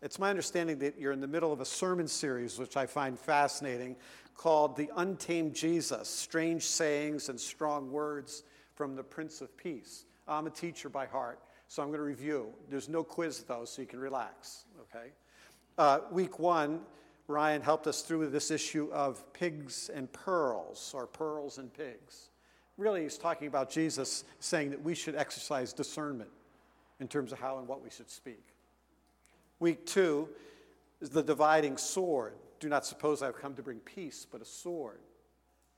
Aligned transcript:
It's 0.00 0.20
my 0.20 0.30
understanding 0.30 0.78
that 0.78 0.98
you're 0.98 1.10
in 1.10 1.20
the 1.20 1.26
middle 1.26 1.52
of 1.52 1.60
a 1.60 1.64
sermon 1.64 2.06
series, 2.06 2.56
which 2.56 2.76
I 2.76 2.86
find 2.86 3.18
fascinating, 3.18 3.96
called 4.36 4.76
The 4.76 4.90
Untamed 4.94 5.54
Jesus 5.54 6.08
Strange 6.08 6.62
Sayings 6.62 7.28
and 7.28 7.40
Strong 7.40 7.90
Words 7.90 8.44
from 8.76 8.94
the 8.94 9.02
Prince 9.02 9.40
of 9.40 9.56
Peace. 9.56 10.04
I'm 10.28 10.46
a 10.46 10.50
teacher 10.50 10.88
by 10.88 11.06
heart, 11.06 11.40
so 11.66 11.82
I'm 11.82 11.88
going 11.88 11.98
to 11.98 12.04
review. 12.04 12.50
There's 12.70 12.88
no 12.88 13.02
quiz, 13.02 13.42
though, 13.42 13.64
so 13.64 13.82
you 13.82 13.88
can 13.88 13.98
relax, 13.98 14.66
okay? 14.82 15.08
Uh, 15.76 16.00
week 16.12 16.38
one, 16.38 16.82
Ryan 17.26 17.60
helped 17.60 17.88
us 17.88 18.02
through 18.02 18.28
this 18.28 18.52
issue 18.52 18.88
of 18.92 19.32
pigs 19.32 19.90
and 19.92 20.12
pearls, 20.12 20.92
or 20.94 21.08
pearls 21.08 21.58
and 21.58 21.74
pigs. 21.74 22.30
Really, 22.76 23.02
he's 23.02 23.18
talking 23.18 23.48
about 23.48 23.68
Jesus 23.68 24.22
saying 24.38 24.70
that 24.70 24.80
we 24.80 24.94
should 24.94 25.16
exercise 25.16 25.72
discernment 25.72 26.30
in 27.00 27.08
terms 27.08 27.32
of 27.32 27.40
how 27.40 27.58
and 27.58 27.66
what 27.66 27.82
we 27.82 27.90
should 27.90 28.08
speak. 28.08 28.44
Week 29.60 29.84
two 29.86 30.28
is 31.00 31.10
the 31.10 31.22
dividing 31.22 31.76
sword. 31.76 32.34
Do 32.60 32.68
not 32.68 32.86
suppose 32.86 33.22
I've 33.22 33.38
come 33.38 33.54
to 33.54 33.62
bring 33.62 33.78
peace, 33.78 34.26
but 34.30 34.40
a 34.40 34.44
sword. 34.44 35.00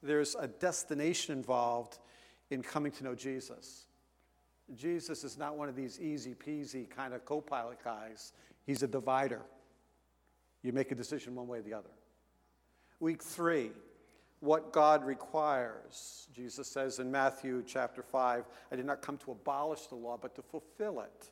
There's 0.02 0.34
a 0.34 0.48
destination 0.48 1.36
involved 1.36 1.98
in 2.50 2.62
coming 2.62 2.92
to 2.92 3.05
know 3.05 3.14
Jesus. 3.14 3.86
Jesus 4.74 5.24
is 5.24 5.36
not 5.36 5.56
one 5.56 5.69
of 5.69 5.77
these 5.77 6.00
easy 6.00 6.34
peasy 6.34 6.88
kind 6.88 7.12
of 7.12 7.24
co 7.24 7.41
pilot 7.41 7.82
guys, 7.82 8.32
he's 8.66 8.82
a 8.82 8.88
divider. 8.88 9.42
You 10.62 10.72
make 10.72 10.92
a 10.92 10.94
decision 10.94 11.34
one 11.34 11.48
way 11.48 11.58
or 11.58 11.62
the 11.62 11.74
other. 11.74 11.91
Week 13.00 13.22
three, 13.22 13.70
what 14.41 14.72
God 14.72 15.05
requires. 15.05 16.28
Jesus 16.34 16.69
says 16.69 16.98
in 16.98 17.10
Matthew 17.10 17.62
chapter 17.66 18.02
5, 18.02 18.44
I 18.70 18.77
did 18.77 18.84
not 18.84 19.00
come 19.00 19.16
to 19.19 19.33
abolish 19.33 19.86
the 19.86 19.94
law, 19.94 20.19
but 20.20 20.34
to 20.34 20.42
fulfill 20.42 21.00
it. 21.00 21.30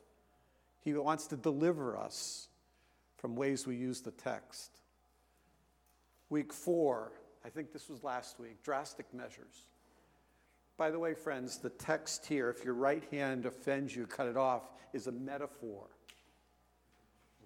He 0.81 0.93
wants 0.93 1.27
to 1.27 1.37
deliver 1.37 1.97
us 1.97 2.47
from 3.17 3.35
ways 3.35 3.67
we 3.67 3.75
use 3.75 4.01
the 4.01 4.11
text. 4.11 4.71
Week 6.29 6.53
four, 6.53 7.11
I 7.43 7.49
think 7.49 7.73
this 7.73 7.89
was 7.89 8.03
last 8.03 8.39
week, 8.39 8.63
drastic 8.63 9.13
measures. 9.13 9.67
By 10.77 10.91
the 10.91 10.99
way, 10.99 11.13
friends, 11.13 11.57
the 11.57 11.71
text 11.71 12.25
here, 12.25 12.49
if 12.49 12.63
your 12.63 12.73
right 12.73 13.03
hand 13.11 13.45
offends 13.45 13.95
you, 13.95 14.07
cut 14.07 14.27
it 14.27 14.37
off, 14.37 14.63
is 14.93 15.07
a 15.07 15.11
metaphor. 15.11 15.87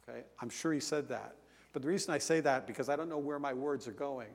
Okay? 0.08 0.24
I'm 0.40 0.50
sure 0.50 0.74
he 0.74 0.80
said 0.80 1.10
that. 1.10 1.36
But 1.72 1.82
the 1.82 1.88
reason 1.88 2.14
I 2.14 2.20
say 2.20 2.40
that, 2.42 2.68
because 2.68 2.90
I 2.90 2.96
don't 2.96 3.10
know 3.10 3.18
where 3.18 3.40
my 3.40 3.54
words 3.54 3.88
are 3.88 3.94
going. 3.94 4.30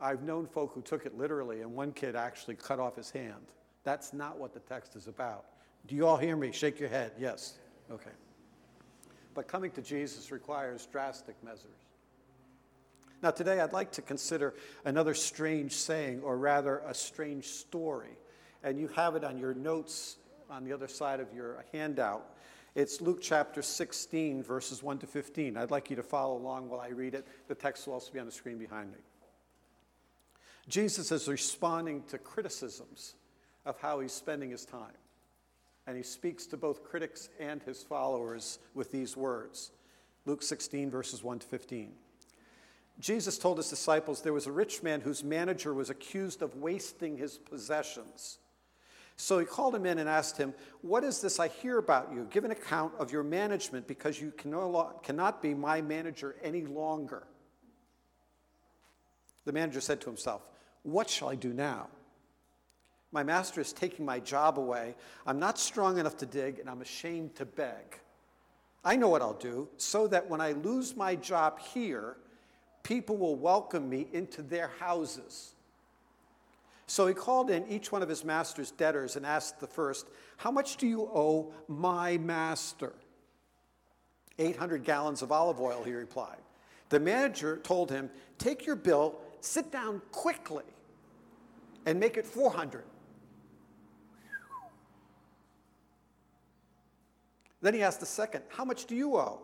I've 0.00 0.22
known 0.22 0.46
folk 0.46 0.72
who 0.74 0.82
took 0.82 1.06
it 1.06 1.16
literally, 1.16 1.62
and 1.62 1.74
one 1.74 1.92
kid 1.92 2.16
actually 2.16 2.56
cut 2.56 2.78
off 2.78 2.96
his 2.96 3.10
hand. 3.10 3.52
That's 3.84 4.12
not 4.12 4.38
what 4.38 4.52
the 4.52 4.60
text 4.60 4.96
is 4.96 5.06
about. 5.06 5.46
Do 5.86 5.94
you 5.94 6.06
all 6.06 6.18
hear 6.18 6.36
me? 6.36 6.52
Shake 6.52 6.78
your 6.78 6.88
head. 6.90 7.12
Yes. 7.18 7.58
Okay. 7.90 8.10
But 9.34 9.48
coming 9.48 9.70
to 9.72 9.82
Jesus 9.82 10.30
requires 10.30 10.86
drastic 10.86 11.42
measures. 11.42 11.66
Now, 13.22 13.30
today 13.30 13.60
I'd 13.60 13.72
like 13.72 13.92
to 13.92 14.02
consider 14.02 14.54
another 14.84 15.14
strange 15.14 15.72
saying, 15.72 16.20
or 16.22 16.38
rather, 16.38 16.82
a 16.86 16.94
strange 16.94 17.46
story. 17.46 18.16
And 18.62 18.78
you 18.78 18.88
have 18.88 19.14
it 19.14 19.24
on 19.24 19.38
your 19.38 19.54
notes 19.54 20.16
on 20.48 20.64
the 20.64 20.72
other 20.72 20.88
side 20.88 21.20
of 21.20 21.32
your 21.34 21.64
handout. 21.72 22.36
It's 22.74 23.00
Luke 23.00 23.20
chapter 23.20 23.62
16, 23.62 24.42
verses 24.42 24.82
1 24.82 24.98
to 24.98 25.06
15. 25.06 25.56
I'd 25.56 25.70
like 25.70 25.90
you 25.90 25.96
to 25.96 26.02
follow 26.02 26.36
along 26.36 26.68
while 26.68 26.80
I 26.80 26.88
read 26.88 27.14
it. 27.14 27.26
The 27.48 27.54
text 27.54 27.86
will 27.86 27.94
also 27.94 28.12
be 28.12 28.20
on 28.20 28.26
the 28.26 28.32
screen 28.32 28.58
behind 28.58 28.92
me. 28.92 28.98
Jesus 30.68 31.10
is 31.10 31.28
responding 31.28 32.04
to 32.04 32.18
criticisms 32.18 33.16
of 33.66 33.78
how 33.80 34.00
he's 34.00 34.12
spending 34.12 34.50
his 34.50 34.64
time 34.64 34.92
and 35.90 35.96
he 35.96 36.04
speaks 36.04 36.46
to 36.46 36.56
both 36.56 36.84
critics 36.84 37.30
and 37.40 37.60
his 37.64 37.82
followers 37.82 38.60
with 38.74 38.92
these 38.92 39.16
words 39.16 39.72
Luke 40.24 40.40
16, 40.40 40.88
verses 40.88 41.24
1 41.24 41.40
to 41.40 41.46
15. 41.48 41.90
Jesus 43.00 43.36
told 43.38 43.56
his 43.56 43.70
disciples 43.70 44.20
there 44.20 44.32
was 44.32 44.46
a 44.46 44.52
rich 44.52 44.84
man 44.84 45.00
whose 45.00 45.24
manager 45.24 45.74
was 45.74 45.90
accused 45.90 46.42
of 46.42 46.54
wasting 46.54 47.16
his 47.16 47.38
possessions. 47.38 48.38
So 49.16 49.40
he 49.40 49.44
called 49.44 49.74
him 49.74 49.84
in 49.84 49.98
and 49.98 50.08
asked 50.08 50.36
him, 50.36 50.54
What 50.82 51.02
is 51.02 51.20
this 51.20 51.40
I 51.40 51.48
hear 51.48 51.78
about 51.78 52.12
you? 52.14 52.28
Give 52.30 52.44
an 52.44 52.52
account 52.52 52.92
of 53.00 53.10
your 53.10 53.24
management 53.24 53.88
because 53.88 54.20
you 54.20 54.30
can 54.30 54.52
no 54.52 54.94
cannot 55.02 55.42
be 55.42 55.54
my 55.54 55.82
manager 55.82 56.36
any 56.40 56.66
longer. 56.66 57.24
The 59.44 59.52
manager 59.52 59.80
said 59.80 60.00
to 60.02 60.06
himself, 60.06 60.42
What 60.84 61.10
shall 61.10 61.30
I 61.30 61.34
do 61.34 61.52
now? 61.52 61.88
My 63.12 63.22
master 63.22 63.60
is 63.60 63.72
taking 63.72 64.04
my 64.04 64.20
job 64.20 64.58
away. 64.58 64.94
I'm 65.26 65.38
not 65.38 65.58
strong 65.58 65.98
enough 65.98 66.16
to 66.18 66.26
dig, 66.26 66.58
and 66.58 66.70
I'm 66.70 66.80
ashamed 66.80 67.34
to 67.36 67.44
beg. 67.44 68.00
I 68.84 68.96
know 68.96 69.08
what 69.08 69.20
I'll 69.20 69.34
do 69.34 69.68
so 69.76 70.06
that 70.08 70.28
when 70.28 70.40
I 70.40 70.52
lose 70.52 70.96
my 70.96 71.16
job 71.16 71.58
here, 71.58 72.16
people 72.82 73.16
will 73.16 73.36
welcome 73.36 73.88
me 73.88 74.06
into 74.12 74.42
their 74.42 74.70
houses. 74.78 75.54
So 76.86 77.06
he 77.06 77.14
called 77.14 77.50
in 77.50 77.66
each 77.68 77.92
one 77.92 78.02
of 78.02 78.08
his 78.08 78.24
master's 78.24 78.70
debtors 78.70 79.16
and 79.16 79.26
asked 79.26 79.60
the 79.60 79.66
first, 79.66 80.08
How 80.38 80.50
much 80.50 80.76
do 80.76 80.86
you 80.86 81.02
owe 81.02 81.52
my 81.68 82.18
master? 82.18 82.94
800 84.38 84.82
gallons 84.84 85.22
of 85.22 85.30
olive 85.30 85.60
oil, 85.60 85.82
he 85.84 85.92
replied. 85.92 86.38
The 86.88 86.98
manager 86.98 87.58
told 87.58 87.90
him, 87.90 88.10
Take 88.38 88.66
your 88.66 88.76
bill, 88.76 89.18
sit 89.40 89.70
down 89.70 90.00
quickly, 90.10 90.64
and 91.86 92.00
make 92.00 92.16
it 92.16 92.26
400. 92.26 92.84
Then 97.62 97.74
he 97.74 97.82
asked 97.82 98.00
the 98.00 98.06
second, 98.06 98.42
How 98.48 98.64
much 98.64 98.86
do 98.86 98.94
you 98.94 99.16
owe? 99.16 99.40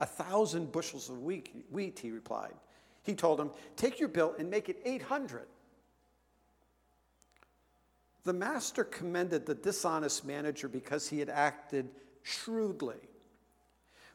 A 0.00 0.06
thousand 0.06 0.72
bushels 0.72 1.10
of 1.10 1.22
wheat, 1.22 1.98
he 2.00 2.10
replied. 2.10 2.54
He 3.02 3.14
told 3.14 3.40
him, 3.40 3.50
Take 3.76 4.00
your 4.00 4.08
bill 4.08 4.34
and 4.38 4.50
make 4.50 4.68
it 4.68 4.80
800. 4.84 5.46
The 8.24 8.32
master 8.32 8.84
commended 8.84 9.46
the 9.46 9.54
dishonest 9.54 10.24
manager 10.24 10.68
because 10.68 11.08
he 11.08 11.18
had 11.18 11.30
acted 11.30 11.90
shrewdly. 12.22 12.98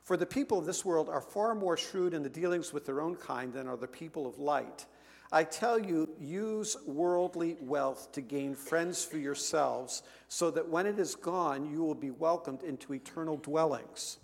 For 0.03 0.17
the 0.17 0.25
people 0.27 0.59
of 0.59 0.67
this 0.67 0.85
world 0.85 1.09
are 1.09 1.21
far 1.21 1.55
more 1.55 1.75
shrewd 1.75 2.13
in 2.13 2.21
the 2.21 2.29
dealings 2.29 2.71
with 2.71 2.85
their 2.85 3.01
own 3.01 3.15
kind 3.15 3.51
than 3.51 3.67
are 3.67 3.77
the 3.77 3.87
people 3.87 4.27
of 4.27 4.37
light. 4.37 4.85
I 5.31 5.43
tell 5.43 5.79
you, 5.79 6.09
use 6.19 6.77
worldly 6.85 7.57
wealth 7.59 8.11
to 8.13 8.21
gain 8.21 8.55
friends 8.55 9.03
for 9.03 9.17
yourselves, 9.17 10.03
so 10.27 10.51
that 10.51 10.69
when 10.69 10.85
it 10.85 10.99
is 10.99 11.15
gone, 11.15 11.69
you 11.69 11.83
will 11.83 11.95
be 11.95 12.11
welcomed 12.11 12.63
into 12.63 12.93
eternal 12.93 13.37
dwellings. 13.37 14.17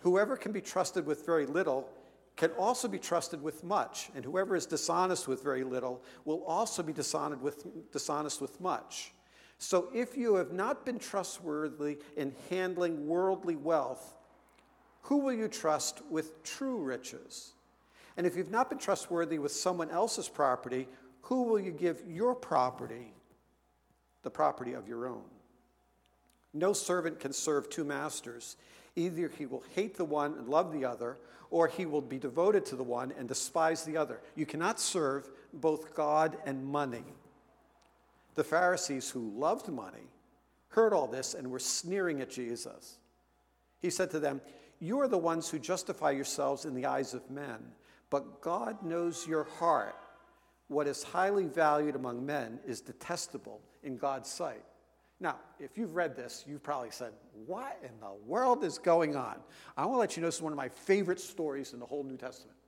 Whoever 0.00 0.36
can 0.36 0.52
be 0.52 0.60
trusted 0.60 1.06
with 1.06 1.24
very 1.26 1.46
little 1.46 1.88
can 2.36 2.50
also 2.52 2.88
be 2.88 2.98
trusted 2.98 3.42
with 3.42 3.62
much, 3.62 4.10
and 4.14 4.24
whoever 4.24 4.56
is 4.56 4.66
dishonest 4.66 5.28
with 5.28 5.42
very 5.42 5.64
little 5.64 6.02
will 6.24 6.42
also 6.44 6.82
be 6.82 6.92
dishonest 6.92 7.42
with, 7.42 7.92
dishonest 7.92 8.40
with 8.40 8.60
much. 8.60 9.12
So 9.58 9.88
if 9.94 10.16
you 10.16 10.34
have 10.34 10.52
not 10.52 10.84
been 10.84 10.98
trustworthy 10.98 11.98
in 12.16 12.34
handling 12.50 13.06
worldly 13.06 13.54
wealth, 13.54 14.16
who 15.02 15.18
will 15.18 15.34
you 15.34 15.46
trust 15.46 16.02
with 16.10 16.42
true 16.42 16.78
riches? 16.78 17.52
And 18.16 18.26
if 18.26 18.36
you've 18.36 18.50
not 18.50 18.68
been 18.68 18.78
trustworthy 18.78 19.38
with 19.38 19.52
someone 19.52 19.90
else's 19.90 20.28
property, 20.28 20.88
who 21.22 21.44
will 21.44 21.60
you 21.60 21.70
give 21.70 22.02
your 22.06 22.34
property, 22.34 23.14
the 24.22 24.30
property 24.30 24.74
of 24.74 24.88
your 24.88 25.06
own? 25.06 25.24
No 26.52 26.72
servant 26.72 27.20
can 27.20 27.32
serve 27.32 27.70
two 27.70 27.84
masters. 27.84 28.56
Either 28.96 29.28
he 29.28 29.46
will 29.46 29.64
hate 29.74 29.96
the 29.96 30.04
one 30.04 30.34
and 30.34 30.48
love 30.48 30.72
the 30.72 30.84
other, 30.84 31.16
or 31.50 31.68
he 31.68 31.86
will 31.86 32.02
be 32.02 32.18
devoted 32.18 32.66
to 32.66 32.76
the 32.76 32.82
one 32.82 33.12
and 33.18 33.28
despise 33.28 33.84
the 33.84 33.96
other. 33.96 34.20
You 34.34 34.46
cannot 34.46 34.78
serve 34.78 35.30
both 35.52 35.94
God 35.94 36.36
and 36.44 36.64
money. 36.64 37.04
The 38.34 38.44
Pharisees 38.44 39.10
who 39.10 39.32
loved 39.36 39.68
money 39.68 40.08
heard 40.68 40.92
all 40.92 41.06
this 41.06 41.34
and 41.34 41.50
were 41.50 41.58
sneering 41.58 42.20
at 42.20 42.30
Jesus. 42.30 42.96
He 43.80 43.90
said 43.90 44.10
to 44.10 44.20
them, 44.20 44.40
You 44.80 45.00
are 45.00 45.08
the 45.08 45.18
ones 45.18 45.48
who 45.48 45.58
justify 45.58 46.10
yourselves 46.10 46.64
in 46.64 46.74
the 46.74 46.86
eyes 46.86 47.14
of 47.14 47.30
men 47.30 47.58
but 48.12 48.42
God 48.42 48.82
knows 48.82 49.26
your 49.26 49.44
heart. 49.44 49.96
What 50.68 50.86
is 50.86 51.02
highly 51.02 51.46
valued 51.46 51.96
among 51.96 52.26
men 52.26 52.60
is 52.66 52.82
detestable 52.82 53.62
in 53.82 53.96
God's 53.96 54.30
sight. 54.30 54.62
Now, 55.18 55.36
if 55.58 55.78
you've 55.78 55.94
read 55.94 56.14
this, 56.14 56.44
you've 56.46 56.62
probably 56.62 56.90
said, 56.90 57.12
What 57.46 57.78
in 57.82 57.98
the 58.00 58.12
world 58.26 58.64
is 58.64 58.76
going 58.76 59.16
on? 59.16 59.36
I 59.78 59.86
want 59.86 59.94
to 59.94 59.98
let 60.00 60.16
you 60.16 60.20
know 60.20 60.28
this 60.28 60.36
is 60.36 60.42
one 60.42 60.52
of 60.52 60.58
my 60.58 60.68
favorite 60.68 61.20
stories 61.20 61.72
in 61.72 61.80
the 61.80 61.86
whole 61.86 62.04
New 62.04 62.18
Testament. 62.18 62.58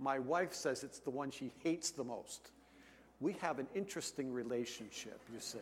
My 0.00 0.18
wife 0.18 0.52
says 0.52 0.82
it's 0.82 0.98
the 0.98 1.10
one 1.10 1.30
she 1.30 1.52
hates 1.62 1.92
the 1.92 2.04
most. 2.04 2.50
We 3.20 3.34
have 3.34 3.60
an 3.60 3.68
interesting 3.72 4.32
relationship, 4.32 5.20
you 5.32 5.38
see. 5.38 5.58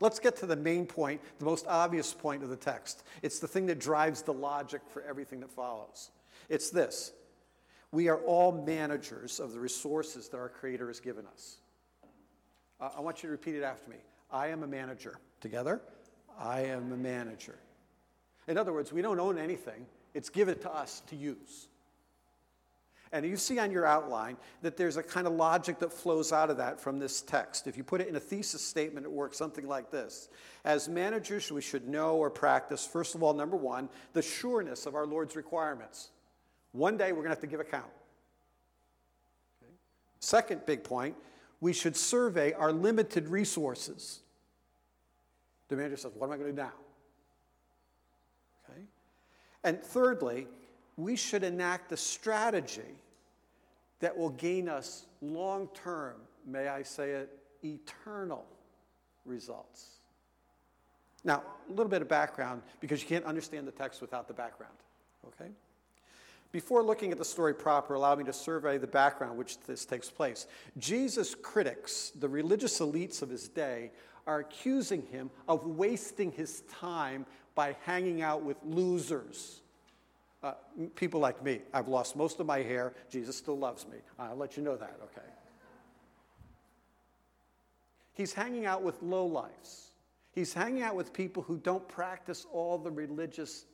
Let's 0.00 0.18
get 0.18 0.36
to 0.36 0.46
the 0.46 0.56
main 0.56 0.84
point, 0.84 1.22
the 1.38 1.46
most 1.46 1.66
obvious 1.66 2.12
point 2.12 2.42
of 2.42 2.50
the 2.50 2.56
text. 2.56 3.04
It's 3.22 3.38
the 3.38 3.48
thing 3.48 3.64
that 3.66 3.78
drives 3.78 4.20
the 4.20 4.34
logic 4.34 4.82
for 4.90 5.02
everything 5.02 5.40
that 5.40 5.50
follows. 5.50 6.10
It's 6.50 6.68
this 6.68 7.12
we 7.92 8.08
are 8.08 8.18
all 8.18 8.52
managers 8.52 9.40
of 9.40 9.52
the 9.52 9.60
resources 9.60 10.28
that 10.28 10.36
our 10.36 10.48
Creator 10.48 10.88
has 10.88 11.00
given 11.00 11.26
us. 11.26 11.56
Uh, 12.80 12.90
I 12.96 13.00
want 13.00 13.22
you 13.22 13.28
to 13.28 13.32
repeat 13.32 13.54
it 13.54 13.62
after 13.62 13.90
me. 13.90 13.96
I 14.30 14.48
am 14.48 14.62
a 14.62 14.66
manager. 14.66 15.18
Together, 15.40 15.80
I 16.38 16.60
am 16.62 16.92
a 16.92 16.96
manager. 16.96 17.58
In 18.46 18.58
other 18.58 18.72
words, 18.72 18.92
we 18.92 19.02
don't 19.02 19.20
own 19.20 19.38
anything, 19.38 19.86
it's 20.14 20.28
given 20.28 20.58
to 20.60 20.70
us 20.70 21.02
to 21.08 21.16
use. 21.16 21.68
And 23.12 23.26
you 23.26 23.36
see 23.36 23.58
on 23.58 23.72
your 23.72 23.86
outline 23.86 24.36
that 24.62 24.76
there's 24.76 24.96
a 24.96 25.02
kind 25.02 25.26
of 25.26 25.32
logic 25.32 25.80
that 25.80 25.92
flows 25.92 26.32
out 26.32 26.48
of 26.48 26.58
that 26.58 26.80
from 26.80 27.00
this 27.00 27.22
text. 27.22 27.66
If 27.66 27.76
you 27.76 27.82
put 27.82 28.00
it 28.00 28.06
in 28.06 28.14
a 28.14 28.20
thesis 28.20 28.64
statement, 28.64 29.04
it 29.04 29.10
works 29.10 29.36
something 29.36 29.66
like 29.66 29.90
this 29.90 30.28
As 30.64 30.88
managers, 30.88 31.50
we 31.50 31.60
should 31.60 31.88
know 31.88 32.16
or 32.16 32.30
practice, 32.30 32.86
first 32.86 33.16
of 33.16 33.22
all, 33.22 33.34
number 33.34 33.56
one, 33.56 33.88
the 34.12 34.22
sureness 34.22 34.86
of 34.86 34.94
our 34.94 35.06
Lord's 35.06 35.34
requirements. 35.34 36.10
One 36.72 36.96
day 36.96 37.12
we're 37.12 37.22
going 37.22 37.26
to 37.26 37.30
have 37.30 37.40
to 37.40 37.46
give 37.46 37.60
account. 37.60 37.90
Okay. 39.62 39.72
Second 40.20 40.66
big 40.66 40.84
point, 40.84 41.16
we 41.60 41.72
should 41.72 41.96
survey 41.96 42.52
our 42.52 42.72
limited 42.72 43.28
resources. 43.28 44.20
The 45.68 45.76
manager 45.76 45.96
says, 45.96 46.12
What 46.14 46.26
am 46.26 46.32
I 46.32 46.36
going 46.36 46.50
to 46.50 46.52
do 46.52 46.62
now? 46.62 46.72
Okay. 48.68 48.82
And 49.64 49.82
thirdly, 49.82 50.46
we 50.96 51.16
should 51.16 51.42
enact 51.42 51.92
a 51.92 51.96
strategy 51.96 52.82
that 54.00 54.16
will 54.16 54.30
gain 54.30 54.68
us 54.68 55.06
long 55.20 55.68
term, 55.74 56.16
may 56.46 56.68
I 56.68 56.82
say 56.82 57.10
it, 57.10 57.38
eternal 57.62 58.46
results. 59.24 59.96
Now, 61.22 61.42
a 61.68 61.70
little 61.70 61.88
bit 61.90 62.00
of 62.00 62.08
background 62.08 62.62
because 62.80 63.02
you 63.02 63.08
can't 63.08 63.26
understand 63.26 63.66
the 63.66 63.72
text 63.72 64.00
without 64.00 64.26
the 64.26 64.34
background, 64.34 64.74
okay? 65.26 65.50
Before 66.52 66.82
looking 66.82 67.12
at 67.12 67.18
the 67.18 67.24
story 67.24 67.54
proper, 67.54 67.94
allow 67.94 68.14
me 68.16 68.24
to 68.24 68.32
survey 68.32 68.76
the 68.76 68.86
background 68.86 69.38
which 69.38 69.60
this 69.60 69.84
takes 69.84 70.10
place. 70.10 70.46
Jesus' 70.78 71.34
critics, 71.34 72.12
the 72.18 72.28
religious 72.28 72.80
elites 72.80 73.22
of 73.22 73.30
his 73.30 73.48
day, 73.48 73.92
are 74.26 74.40
accusing 74.40 75.02
him 75.06 75.30
of 75.48 75.64
wasting 75.66 76.32
his 76.32 76.62
time 76.62 77.24
by 77.54 77.76
hanging 77.84 78.22
out 78.22 78.42
with 78.42 78.56
losers. 78.64 79.60
Uh, 80.42 80.54
people 80.96 81.20
like 81.20 81.42
me. 81.44 81.60
I've 81.72 81.88
lost 81.88 82.16
most 82.16 82.40
of 82.40 82.46
my 82.46 82.58
hair. 82.58 82.94
Jesus 83.10 83.36
still 83.36 83.58
loves 83.58 83.86
me. 83.86 83.98
I'll 84.18 84.36
let 84.36 84.56
you 84.56 84.62
know 84.62 84.76
that, 84.76 84.98
okay? 85.04 85.28
He's 88.14 88.32
hanging 88.32 88.66
out 88.66 88.82
with 88.82 89.02
lowlifes. 89.02 89.90
He's 90.32 90.52
hanging 90.52 90.82
out 90.82 90.94
with 90.94 91.12
people 91.12 91.42
who 91.42 91.58
don't 91.58 91.86
practice 91.88 92.46
all 92.52 92.78
the 92.78 92.90
religious 92.90 93.66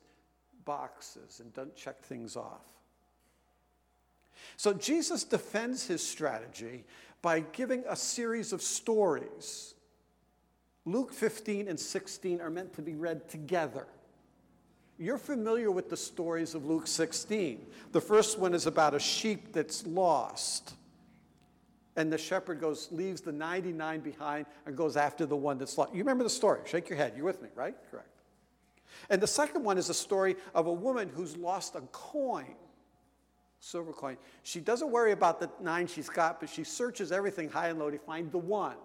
boxes 0.67 1.39
and 1.39 1.51
don't 1.53 1.75
check 1.75 2.03
things 2.03 2.35
off. 2.35 2.65
So 4.57 4.73
Jesus 4.73 5.23
defends 5.23 5.87
his 5.87 6.05
strategy 6.05 6.83
by 7.21 7.39
giving 7.39 7.83
a 7.89 7.95
series 7.95 8.53
of 8.53 8.61
stories. 8.61 9.73
Luke 10.85 11.11
15 11.13 11.67
and 11.67 11.79
16 11.79 12.41
are 12.41 12.49
meant 12.49 12.73
to 12.73 12.81
be 12.81 12.93
read 12.93 13.27
together. 13.29 13.87
You're 14.99 15.17
familiar 15.17 15.71
with 15.71 15.89
the 15.89 15.97
stories 15.97 16.53
of 16.53 16.65
Luke 16.65 16.87
16. 16.87 17.65
The 17.91 18.01
first 18.01 18.37
one 18.37 18.53
is 18.53 18.65
about 18.65 18.93
a 18.93 18.99
sheep 18.99 19.53
that's 19.53 19.85
lost. 19.85 20.73
And 21.95 22.11
the 22.11 22.17
shepherd 22.17 22.59
goes, 22.59 22.89
leaves 22.91 23.21
the 23.21 23.31
99 23.31 24.01
behind 24.01 24.45
and 24.65 24.75
goes 24.75 24.97
after 24.97 25.25
the 25.25 25.35
one 25.35 25.57
that's 25.57 25.77
lost. 25.77 25.93
You 25.93 25.99
remember 25.99 26.23
the 26.23 26.29
story? 26.29 26.61
Shake 26.65 26.89
your 26.89 26.97
head. 26.97 27.13
You're 27.15 27.25
with 27.25 27.41
me, 27.41 27.49
right? 27.55 27.75
Correct. 27.89 28.16
And 29.09 29.21
the 29.21 29.27
second 29.27 29.63
one 29.63 29.77
is 29.77 29.89
a 29.89 29.93
story 29.93 30.35
of 30.53 30.67
a 30.67 30.73
woman 30.73 31.09
who's 31.13 31.37
lost 31.37 31.75
a 31.75 31.81
coin, 31.91 32.55
silver 33.59 33.93
coin. 33.93 34.17
She 34.43 34.59
doesn't 34.59 34.91
worry 34.91 35.11
about 35.11 35.39
the 35.39 35.49
nine 35.61 35.87
she's 35.87 36.09
got, 36.09 36.39
but 36.39 36.49
she 36.49 36.63
searches 36.63 37.11
everything 37.11 37.49
high 37.49 37.69
and 37.69 37.79
low 37.79 37.89
to 37.89 37.97
find 37.97 38.31
the 38.31 38.37
one. 38.37 38.77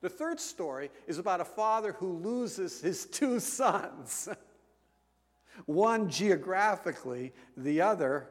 The 0.00 0.08
third 0.08 0.38
story 0.38 0.90
is 1.06 1.18
about 1.18 1.40
a 1.40 1.44
father 1.44 1.92
who 1.92 2.18
loses 2.18 2.80
his 2.80 3.06
two 3.06 3.40
sons. 3.40 4.28
one 5.64 6.10
geographically, 6.10 7.32
the 7.56 7.80
other 7.80 8.28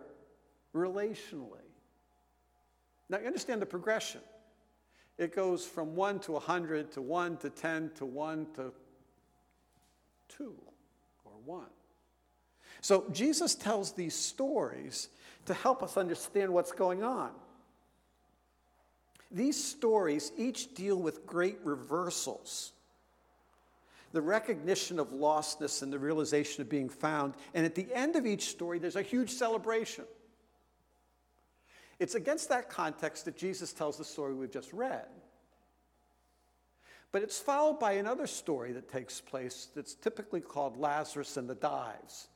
relationally. 0.74 1.60
Now, 3.10 3.19
you 3.19 3.28
understand 3.28 3.62
the 3.62 3.66
progression. 3.66 4.21
It 5.18 5.36
goes 5.36 5.66
from 5.66 5.95
1 5.95 6.19
to 6.21 6.33
100 6.33 6.92
to 6.94 7.01
1 7.01 7.38
to 7.38 7.50
10 7.50 7.92
to 7.95 8.06
1 8.06 8.48
to 8.56 8.74
2 10.30 10.54
or 11.25 11.31
1. 11.45 11.66
So, 12.81 13.06
Jesus 13.12 13.56
tells 13.56 13.94
these 13.94 14.16
stories 14.16 15.10
to 15.45 15.54
help 15.54 15.81
us 15.81 15.98
understand 15.98 16.54
what's 16.54 16.72
going 16.72 17.04
on. 17.04 17.31
These 19.31 19.62
stories 19.62 20.31
each 20.38 20.75
deal 20.75 20.98
with 20.98 21.25
great 21.25 21.57
reversals 21.63 22.72
the 24.16 24.22
recognition 24.22 24.98
of 24.98 25.10
lostness 25.10 25.83
and 25.83 25.92
the 25.92 26.00
realization 26.00 26.62
of 26.62 26.69
being 26.69 26.88
found. 26.88 27.33
And 27.54 27.66
at 27.66 27.75
the 27.75 27.86
end 27.94 28.16
of 28.16 28.25
each 28.25 28.45
story, 28.45 28.80
there's 28.80 28.95
a 28.95 29.01
huge 29.01 29.30
celebration. 29.30 30.06
It's 32.00 32.16
against 32.16 32.48
that 32.48 32.69
context 32.69 33.25
that 33.25 33.36
Jesus 33.36 33.74
tells 33.74 33.98
the 33.98 34.06
story 34.06 34.33
we've 34.33 34.50
just 34.50 34.71
read. 34.71 35.06
But 37.16 37.24
it's 37.24 37.40
followed 37.40 37.80
by 37.80 37.94
another 37.94 38.28
story 38.28 38.74
that 38.74 38.92
takes 38.92 39.22
place 39.22 39.70
that's 39.74 39.94
typically 39.94 40.42
called 40.42 40.76
Lazarus 40.76 41.38
and 41.38 41.50
the 41.50 41.56
Dives. 41.56 42.28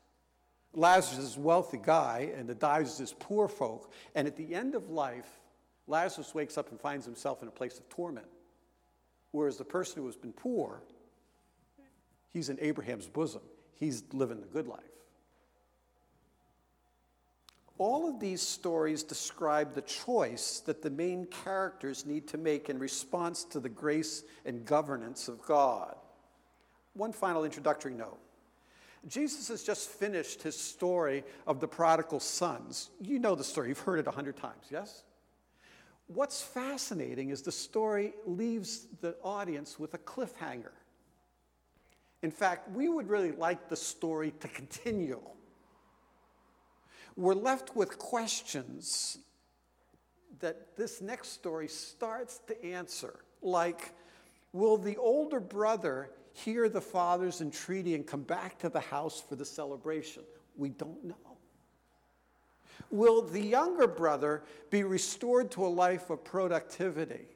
Lazarus 0.71 1.19
is 1.19 1.35
a 1.35 1.41
wealthy 1.41 1.81
guy, 1.83 2.31
and 2.33 2.47
the 2.47 2.55
Dives 2.55 3.01
is 3.01 3.13
poor 3.19 3.49
folk. 3.49 3.91
And 4.15 4.25
at 4.25 4.37
the 4.37 4.55
end 4.55 4.75
of 4.75 4.89
life, 4.89 5.27
Lazarus 5.85 6.33
wakes 6.33 6.57
up 6.57 6.71
and 6.71 6.79
finds 6.79 7.05
himself 7.05 7.41
in 7.41 7.49
a 7.49 7.51
place 7.51 7.77
of 7.77 7.89
torment. 7.89 8.27
Whereas 9.31 9.57
the 9.57 9.65
person 9.65 10.01
who 10.01 10.05
has 10.05 10.15
been 10.15 10.31
poor 10.31 10.81
He's 12.29 12.47
in 12.47 12.57
Abraham's 12.61 13.09
bosom. 13.09 13.41
He's 13.73 14.05
living 14.13 14.39
the 14.39 14.47
good 14.47 14.69
life. 14.69 14.79
All 17.79 18.09
of 18.09 18.19
these 18.19 18.41
stories 18.41 19.03
describe 19.03 19.73
the 19.73 19.81
choice 19.81 20.59
that 20.65 20.81
the 20.81 20.89
main 20.89 21.25
characters 21.27 22.05
need 22.05 22.27
to 22.27 22.37
make 22.37 22.69
in 22.69 22.77
response 22.77 23.45
to 23.45 23.59
the 23.61 23.69
grace 23.69 24.23
and 24.45 24.65
governance 24.65 25.29
of 25.29 25.41
God. 25.43 25.95
One 26.93 27.13
final 27.13 27.45
introductory 27.45 27.93
note. 27.93 28.19
Jesus 29.07 29.47
has 29.47 29.63
just 29.63 29.89
finished 29.89 30.43
his 30.43 30.59
story 30.59 31.23
of 31.47 31.61
the 31.61 31.69
prodigal 31.69 32.19
sons. 32.19 32.89
You 32.99 33.17
know 33.17 33.33
the 33.33 33.45
story, 33.45 33.69
you've 33.69 33.79
heard 33.79 33.99
it 33.99 34.07
a 34.07 34.11
hundred 34.11 34.35
times, 34.35 34.65
yes? 34.69 35.03
What's 36.07 36.41
fascinating 36.41 37.29
is 37.29 37.41
the 37.41 37.51
story 37.51 38.13
leaves 38.25 38.87
the 38.99 39.15
audience 39.23 39.79
with 39.79 39.93
a 39.93 39.99
cliffhanger. 39.99 40.71
In 42.23 42.31
fact, 42.31 42.69
we 42.71 42.89
would 42.89 43.07
really 43.07 43.31
like 43.31 43.69
the 43.69 43.77
story 43.77 44.33
to 44.41 44.49
continue. 44.49 45.21
We're 47.19 47.33
left 47.33 47.75
with 47.75 47.99
questions 47.99 49.17
that 50.39 50.77
this 50.77 51.01
next 51.01 51.33
story 51.33 51.67
starts 51.67 52.39
to 52.47 52.65
answer, 52.65 53.19
like 53.41 53.93
Will 54.53 54.77
the 54.77 54.95
older 54.95 55.39
brother 55.39 56.09
hear 56.31 56.69
the 56.69 56.81
father's 56.81 57.41
entreaty 57.41 57.93
and 57.93 58.07
come 58.07 58.23
back 58.23 58.57
to 58.59 58.69
the 58.69 58.79
house 58.79 59.21
for 59.21 59.35
the 59.35 59.43
celebration? 59.43 60.23
We 60.57 60.69
don't 60.69 61.03
know. 61.03 61.37
Will 62.89 63.21
the 63.21 63.41
younger 63.41 63.85
brother 63.85 64.43
be 64.69 64.83
restored 64.83 65.51
to 65.51 65.65
a 65.65 65.67
life 65.67 66.09
of 66.09 66.23
productivity? 66.23 67.27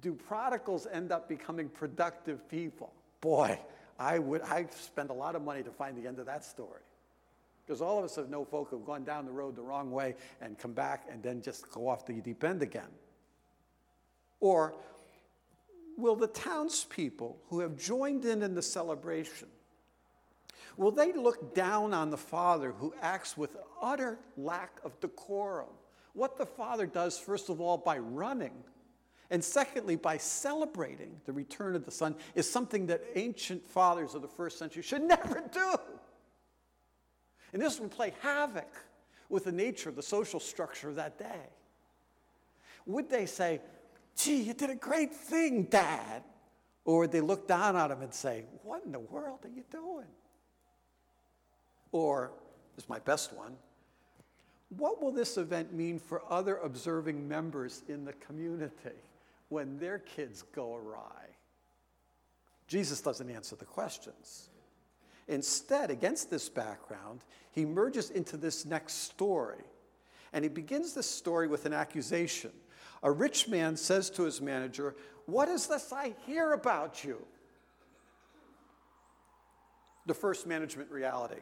Do 0.00 0.14
prodigals 0.14 0.88
end 0.90 1.12
up 1.12 1.28
becoming 1.28 1.68
productive 1.68 2.48
people? 2.48 2.92
boy, 3.20 3.58
I 3.98 4.18
would 4.18 4.40
I 4.40 4.66
spend 4.70 5.10
a 5.10 5.12
lot 5.12 5.36
of 5.36 5.42
money 5.42 5.62
to 5.62 5.70
find 5.70 6.02
the 6.02 6.08
end 6.08 6.18
of 6.18 6.26
that 6.26 6.44
story. 6.44 6.80
Because 7.70 7.82
all 7.82 8.00
of 8.00 8.04
us 8.04 8.16
have 8.16 8.28
know 8.28 8.44
folk 8.44 8.70
who've 8.70 8.84
gone 8.84 9.04
down 9.04 9.24
the 9.24 9.30
road 9.30 9.54
the 9.54 9.62
wrong 9.62 9.92
way 9.92 10.16
and 10.40 10.58
come 10.58 10.72
back 10.72 11.06
and 11.08 11.22
then 11.22 11.40
just 11.40 11.70
go 11.70 11.86
off 11.86 12.04
the 12.04 12.14
deep 12.14 12.42
end 12.42 12.62
again. 12.62 12.88
Or 14.40 14.74
will 15.96 16.16
the 16.16 16.26
townspeople 16.26 17.38
who 17.48 17.60
have 17.60 17.76
joined 17.76 18.24
in 18.24 18.42
in 18.42 18.56
the 18.56 18.62
celebration 18.62 19.46
will 20.76 20.90
they 20.90 21.12
look 21.12 21.54
down 21.54 21.94
on 21.94 22.10
the 22.10 22.16
father 22.16 22.72
who 22.72 22.92
acts 23.02 23.36
with 23.36 23.56
utter 23.80 24.18
lack 24.36 24.80
of 24.82 24.98
decorum 24.98 25.68
what 26.14 26.36
the 26.38 26.46
father 26.46 26.86
does 26.86 27.16
first 27.16 27.50
of 27.50 27.60
all 27.60 27.78
by 27.78 27.98
running 27.98 28.64
and 29.30 29.44
secondly, 29.44 29.94
by 29.94 30.16
celebrating 30.16 31.20
the 31.24 31.32
return 31.32 31.76
of 31.76 31.84
the 31.84 31.92
Son 31.92 32.16
is 32.34 32.50
something 32.50 32.86
that 32.86 33.00
ancient 33.14 33.64
fathers 33.64 34.16
of 34.16 34.22
the 34.22 34.28
first 34.28 34.58
century 34.58 34.82
should 34.82 35.02
never 35.04 35.44
do. 35.52 35.76
And 37.52 37.60
this 37.60 37.80
would 37.80 37.90
play 37.90 38.12
havoc 38.20 38.68
with 39.28 39.44
the 39.44 39.52
nature 39.52 39.88
of 39.88 39.96
the 39.96 40.02
social 40.02 40.40
structure 40.40 40.88
of 40.88 40.96
that 40.96 41.18
day. 41.18 41.48
Would 42.86 43.10
they 43.10 43.26
say, 43.26 43.60
gee, 44.16 44.42
you 44.42 44.54
did 44.54 44.70
a 44.70 44.74
great 44.74 45.12
thing, 45.14 45.64
Dad? 45.64 46.22
Or 46.84 47.00
would 47.00 47.12
they 47.12 47.20
look 47.20 47.46
down 47.46 47.76
on 47.76 47.92
him 47.92 48.02
and 48.02 48.12
say, 48.12 48.44
what 48.62 48.84
in 48.84 48.92
the 48.92 48.98
world 48.98 49.40
are 49.44 49.50
you 49.50 49.64
doing? 49.70 50.06
Or, 51.92 52.32
this 52.74 52.84
is 52.84 52.88
my 52.88 52.98
best 53.00 53.32
one, 53.32 53.56
what 54.76 55.02
will 55.02 55.10
this 55.10 55.36
event 55.36 55.72
mean 55.72 55.98
for 55.98 56.22
other 56.30 56.56
observing 56.58 57.28
members 57.28 57.82
in 57.88 58.04
the 58.04 58.12
community? 58.14 58.96
when 59.50 59.78
their 59.78 59.98
kids 59.98 60.42
go 60.54 60.76
awry? 60.76 61.26
Jesus 62.66 63.00
doesn't 63.02 63.28
answer 63.28 63.56
the 63.56 63.66
questions. 63.66 64.48
Instead, 65.30 65.92
against 65.92 66.28
this 66.28 66.48
background, 66.48 67.20
he 67.52 67.64
merges 67.64 68.10
into 68.10 68.36
this 68.36 68.66
next 68.66 69.04
story. 69.04 69.62
And 70.32 70.44
he 70.44 70.48
begins 70.48 70.92
this 70.92 71.08
story 71.08 71.46
with 71.46 71.66
an 71.66 71.72
accusation. 71.72 72.50
A 73.04 73.10
rich 73.10 73.48
man 73.48 73.76
says 73.76 74.10
to 74.10 74.24
his 74.24 74.40
manager, 74.40 74.96
What 75.26 75.48
is 75.48 75.68
this 75.68 75.92
I 75.92 76.14
hear 76.26 76.52
about 76.52 77.04
you? 77.04 77.24
The 80.06 80.14
first 80.14 80.48
management 80.48 80.90
reality. 80.90 81.40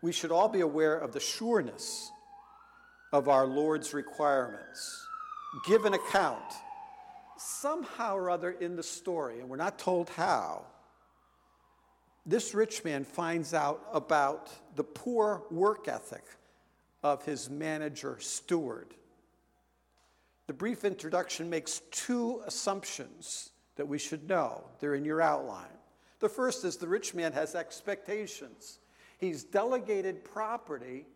We 0.00 0.12
should 0.12 0.32
all 0.32 0.48
be 0.48 0.60
aware 0.60 0.96
of 0.96 1.12
the 1.12 1.20
sureness 1.20 2.10
of 3.12 3.28
our 3.28 3.46
Lord's 3.46 3.92
requirements. 3.92 5.06
Give 5.66 5.84
an 5.84 5.92
account 5.92 6.54
somehow 7.36 8.16
or 8.16 8.30
other 8.30 8.52
in 8.52 8.74
the 8.74 8.82
story, 8.82 9.40
and 9.40 9.50
we're 9.50 9.56
not 9.56 9.78
told 9.78 10.08
how, 10.10 10.64
this 12.28 12.54
rich 12.54 12.84
man 12.84 13.04
finds 13.04 13.54
out 13.54 13.86
about 13.92 14.50
the 14.76 14.84
poor 14.84 15.44
work 15.50 15.88
ethic 15.88 16.24
of 17.02 17.24
his 17.24 17.48
manager 17.48 18.18
steward. 18.20 18.94
The 20.46 20.52
brief 20.52 20.84
introduction 20.84 21.48
makes 21.48 21.80
two 21.90 22.42
assumptions 22.46 23.50
that 23.76 23.88
we 23.88 23.96
should 23.96 24.28
know. 24.28 24.64
They're 24.78 24.94
in 24.94 25.06
your 25.06 25.22
outline. 25.22 25.66
The 26.20 26.28
first 26.28 26.64
is 26.64 26.76
the 26.76 26.88
rich 26.88 27.14
man 27.14 27.32
has 27.32 27.54
expectations. 27.54 28.78
He's 29.16 29.42
delegated 29.42 30.22
property 30.22 31.06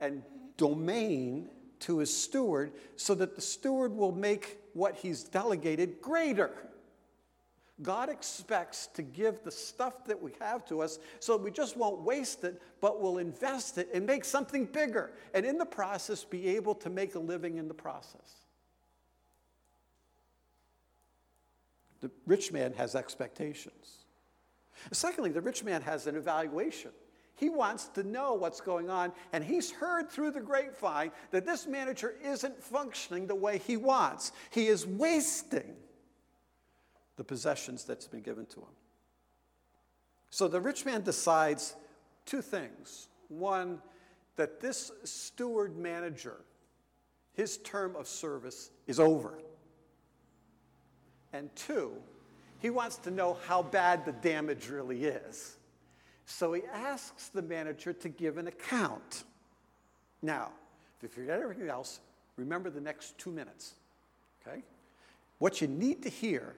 and 0.00 0.22
domain 0.56 1.50
to 1.80 1.98
his 1.98 2.16
steward 2.16 2.72
so 2.96 3.14
that 3.16 3.34
the 3.34 3.42
steward 3.42 3.94
will 3.94 4.12
make 4.12 4.58
what 4.72 4.96
he's 4.96 5.24
delegated 5.24 6.00
greater. 6.00 6.52
God 7.82 8.08
expects 8.08 8.86
to 8.94 9.02
give 9.02 9.42
the 9.42 9.50
stuff 9.50 10.04
that 10.06 10.22
we 10.22 10.32
have 10.40 10.64
to 10.66 10.80
us 10.80 11.00
so 11.18 11.36
we 11.36 11.50
just 11.50 11.76
won't 11.76 12.02
waste 12.02 12.44
it, 12.44 12.62
but 12.80 13.02
we'll 13.02 13.18
invest 13.18 13.78
it 13.78 13.88
and 13.92 14.06
make 14.06 14.24
something 14.24 14.64
bigger. 14.66 15.12
And 15.34 15.44
in 15.44 15.58
the 15.58 15.66
process, 15.66 16.22
be 16.22 16.48
able 16.56 16.76
to 16.76 16.90
make 16.90 17.16
a 17.16 17.18
living 17.18 17.56
in 17.56 17.66
the 17.66 17.74
process. 17.74 18.44
The 22.00 22.10
rich 22.26 22.52
man 22.52 22.72
has 22.74 22.94
expectations. 22.94 24.04
Secondly, 24.92 25.30
the 25.30 25.40
rich 25.40 25.64
man 25.64 25.82
has 25.82 26.06
an 26.06 26.14
evaluation. 26.14 26.92
He 27.34 27.48
wants 27.48 27.88
to 27.88 28.04
know 28.04 28.34
what's 28.34 28.60
going 28.60 28.88
on, 28.88 29.12
and 29.32 29.42
he's 29.42 29.72
heard 29.72 30.08
through 30.08 30.30
the 30.30 30.40
grapevine 30.40 31.10
that 31.32 31.44
this 31.44 31.66
manager 31.66 32.14
isn't 32.22 32.62
functioning 32.62 33.26
the 33.26 33.34
way 33.34 33.58
he 33.58 33.76
wants. 33.76 34.30
He 34.50 34.68
is 34.68 34.86
wasting 34.86 35.74
the 37.16 37.24
possessions 37.24 37.84
that's 37.84 38.06
been 38.06 38.22
given 38.22 38.46
to 38.46 38.60
him. 38.60 38.74
So 40.30 40.48
the 40.48 40.60
rich 40.60 40.84
man 40.84 41.02
decides 41.02 41.76
two 42.26 42.42
things. 42.42 43.08
One, 43.28 43.80
that 44.36 44.60
this 44.60 44.90
steward 45.04 45.76
manager, 45.76 46.36
his 47.34 47.58
term 47.58 47.94
of 47.96 48.08
service 48.08 48.70
is 48.86 48.98
over. 48.98 49.38
And 51.32 51.54
two, 51.54 51.92
he 52.60 52.70
wants 52.70 52.96
to 52.98 53.10
know 53.10 53.36
how 53.46 53.62
bad 53.62 54.04
the 54.04 54.12
damage 54.12 54.68
really 54.68 55.04
is. 55.04 55.56
So 56.26 56.52
he 56.52 56.62
asks 56.72 57.28
the 57.28 57.42
manager 57.42 57.92
to 57.92 58.08
give 58.08 58.38
an 58.38 58.48
account. 58.48 59.24
Now, 60.22 60.52
if 60.96 61.02
you 61.02 61.08
forget 61.08 61.40
everything 61.40 61.68
else, 61.68 62.00
remember 62.36 62.70
the 62.70 62.80
next 62.80 63.18
two 63.18 63.30
minutes. 63.30 63.74
Okay? 64.46 64.62
What 65.38 65.60
you 65.60 65.68
need 65.68 66.02
to 66.02 66.08
hear 66.08 66.56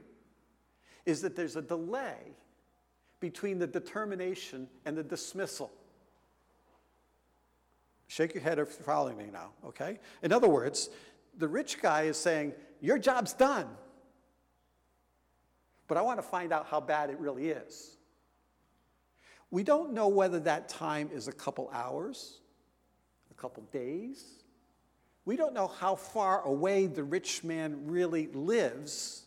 is 1.06 1.22
that 1.22 1.36
there's 1.36 1.56
a 1.56 1.62
delay 1.62 2.18
between 3.20 3.58
the 3.58 3.66
determination 3.66 4.68
and 4.84 4.96
the 4.96 5.02
dismissal. 5.02 5.72
Shake 8.08 8.34
your 8.34 8.42
head 8.42 8.58
if 8.58 8.68
you're 8.68 8.84
following 8.84 9.16
me 9.16 9.26
now, 9.32 9.50
okay? 9.64 9.98
In 10.22 10.32
other 10.32 10.48
words, 10.48 10.90
the 11.38 11.48
rich 11.48 11.80
guy 11.80 12.02
is 12.02 12.16
saying, 12.16 12.52
Your 12.80 12.98
job's 12.98 13.32
done. 13.32 13.66
But 15.88 15.96
I 15.96 16.02
want 16.02 16.18
to 16.18 16.22
find 16.22 16.52
out 16.52 16.66
how 16.66 16.80
bad 16.80 17.10
it 17.10 17.18
really 17.18 17.48
is. 17.50 17.96
We 19.50 19.62
don't 19.62 19.92
know 19.92 20.08
whether 20.08 20.40
that 20.40 20.68
time 20.68 21.10
is 21.12 21.28
a 21.28 21.32
couple 21.32 21.70
hours, 21.72 22.40
a 23.30 23.34
couple 23.34 23.62
days. 23.72 24.24
We 25.24 25.36
don't 25.36 25.54
know 25.54 25.68
how 25.68 25.94
far 25.94 26.42
away 26.42 26.86
the 26.86 27.04
rich 27.04 27.44
man 27.44 27.86
really 27.86 28.28
lives 28.28 29.25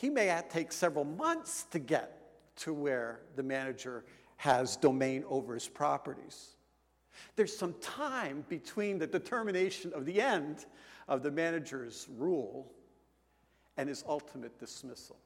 he 0.00 0.08
may 0.08 0.40
take 0.48 0.72
several 0.72 1.04
months 1.04 1.64
to 1.64 1.78
get 1.78 2.16
to 2.56 2.72
where 2.72 3.20
the 3.36 3.42
manager 3.42 4.02
has 4.38 4.76
domain 4.76 5.22
over 5.28 5.52
his 5.52 5.68
properties. 5.68 6.56
There's 7.36 7.54
some 7.54 7.74
time 7.82 8.46
between 8.48 8.98
the 8.98 9.06
determination 9.06 9.92
of 9.92 10.06
the 10.06 10.18
end 10.18 10.64
of 11.06 11.22
the 11.22 11.30
manager's 11.30 12.08
rule 12.16 12.72
and 13.76 13.90
his 13.90 14.02
ultimate 14.08 14.58
dismissal. 14.58 15.16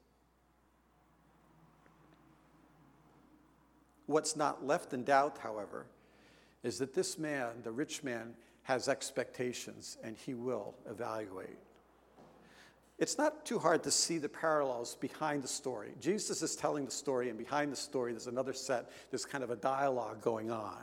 What's 4.06 4.34
not 4.34 4.66
left 4.66 4.92
in 4.92 5.04
doubt, 5.04 5.38
however, 5.38 5.86
is 6.64 6.78
that 6.78 6.94
this 6.94 7.16
man, 7.16 7.50
the 7.62 7.70
rich 7.70 8.02
man, 8.02 8.34
has 8.64 8.88
expectations 8.88 9.98
and 10.02 10.16
he 10.16 10.34
will 10.34 10.74
evaluate. 10.90 11.58
It's 12.98 13.18
not 13.18 13.44
too 13.44 13.58
hard 13.58 13.82
to 13.84 13.90
see 13.90 14.18
the 14.18 14.28
parallels 14.28 14.96
behind 14.96 15.42
the 15.42 15.48
story. 15.48 15.94
Jesus 16.00 16.42
is 16.42 16.54
telling 16.54 16.84
the 16.84 16.92
story, 16.92 17.28
and 17.28 17.36
behind 17.36 17.72
the 17.72 17.76
story, 17.76 18.12
there's 18.12 18.28
another 18.28 18.52
set, 18.52 18.90
there's 19.10 19.24
kind 19.24 19.42
of 19.42 19.50
a 19.50 19.56
dialogue 19.56 20.20
going 20.22 20.50
on. 20.50 20.78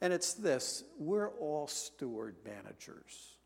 And 0.00 0.12
it's 0.12 0.34
this 0.34 0.84
we're 0.98 1.30
all 1.30 1.66
steward 1.66 2.36
managers 2.44 3.36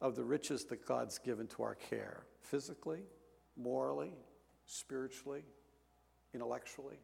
of 0.00 0.16
the 0.16 0.24
riches 0.24 0.64
that 0.66 0.86
God's 0.86 1.18
given 1.18 1.46
to 1.48 1.62
our 1.62 1.74
care 1.74 2.24
physically, 2.40 3.02
morally, 3.56 4.12
spiritually, 4.64 5.42
intellectually. 6.32 6.98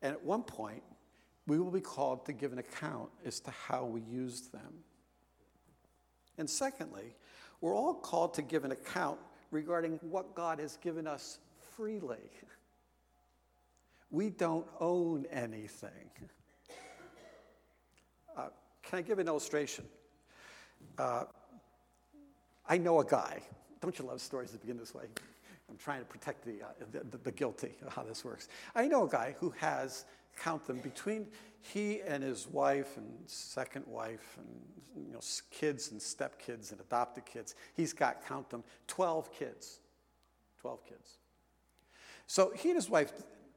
And 0.00 0.12
at 0.12 0.24
one 0.24 0.42
point, 0.42 0.82
we 1.46 1.58
will 1.58 1.70
be 1.70 1.80
called 1.80 2.26
to 2.26 2.32
give 2.32 2.52
an 2.52 2.58
account 2.58 3.10
as 3.24 3.38
to 3.40 3.50
how 3.50 3.84
we 3.84 4.00
use 4.00 4.48
them. 4.48 4.84
And 6.42 6.50
secondly, 6.50 7.14
we're 7.60 7.76
all 7.76 7.94
called 7.94 8.34
to 8.34 8.42
give 8.42 8.64
an 8.64 8.72
account 8.72 9.20
regarding 9.52 10.00
what 10.02 10.34
God 10.34 10.58
has 10.58 10.76
given 10.78 11.06
us 11.06 11.38
freely. 11.76 12.16
We 14.10 14.30
don't 14.30 14.66
own 14.80 15.24
anything. 15.30 16.10
Uh, 18.36 18.48
can 18.82 18.98
I 18.98 19.02
give 19.02 19.20
an 19.20 19.28
illustration? 19.28 19.84
Uh, 20.98 21.26
I 22.68 22.76
know 22.76 22.98
a 22.98 23.04
guy. 23.04 23.40
Don't 23.80 23.96
you 23.96 24.04
love 24.04 24.20
stories 24.20 24.50
that 24.50 24.62
begin 24.62 24.78
this 24.78 24.96
way? 24.96 25.04
I'm 25.70 25.76
trying 25.76 26.00
to 26.00 26.06
protect 26.06 26.44
the, 26.44 26.60
uh, 26.60 27.02
the, 27.08 27.18
the, 27.18 27.30
guilty 27.30 27.76
of 27.86 27.94
how 27.94 28.02
this 28.02 28.24
works. 28.24 28.48
I 28.74 28.88
know 28.88 29.04
a 29.04 29.08
guy 29.08 29.36
who 29.38 29.50
has, 29.58 30.06
count 30.36 30.66
them, 30.66 30.78
between 30.78 31.26
he 31.60 32.00
and 32.02 32.22
his 32.22 32.48
wife 32.48 32.96
and 32.96 33.06
second 33.26 33.86
wife 33.86 34.36
and 34.38 35.06
you 35.06 35.12
know, 35.12 35.20
kids 35.50 35.90
and 35.92 36.00
stepkids 36.00 36.72
and 36.72 36.80
adopted 36.80 37.24
kids, 37.24 37.54
he's 37.74 37.92
got, 37.92 38.26
count 38.26 38.50
them, 38.50 38.64
12 38.88 39.32
kids. 39.32 39.80
12 40.60 40.84
kids. 40.84 41.18
So 42.26 42.52
he 42.54 42.70
and 42.70 42.76
his 42.76 42.88
wife 42.88 43.12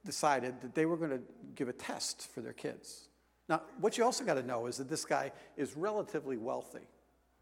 decided 0.06 0.62
that 0.62 0.76
they 0.76 0.86
were 0.86 0.98
going 0.98 1.12
to 1.12 1.22
give 1.56 1.68
a 1.68 1.74
test 1.74 2.30
for 2.34 2.42
their 2.42 2.54
kids. 2.54 3.10
Now, 3.48 3.62
what 3.80 3.98
you 3.98 4.04
also 4.04 4.24
got 4.24 4.36
to 4.36 4.44
know 4.44 4.66
is 4.68 4.78
that 4.78 4.90
this 4.90 5.06
guy 5.06 5.32
is 5.56 5.76
relatively 5.78 6.38
wealthy, 6.38 6.88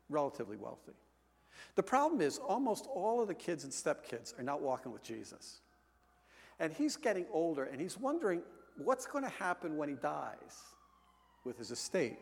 relatively 0.10 0.58
wealthy. 0.58 0.94
The 1.76 1.84
problem 1.84 2.22
is 2.22 2.38
almost 2.38 2.88
all 2.94 3.22
of 3.22 3.28
the 3.28 3.34
kids 3.34 3.64
and 3.64 3.72
stepkids 3.72 4.38
are 4.38 4.44
not 4.44 4.62
walking 4.62 4.92
with 4.92 5.04
Jesus. 5.04 5.62
And 6.60 6.72
he's 6.74 6.96
getting 6.96 7.26
older 7.32 7.64
and 7.64 7.82
he's 7.82 7.98
wondering 7.98 8.42
what's 8.78 9.06
going 9.06 9.24
to 9.24 9.30
happen 9.30 9.78
when 9.78 9.90
he 9.90 9.96
dies 9.96 10.62
with 11.44 11.58
his 11.58 11.72
estate. 11.72 12.18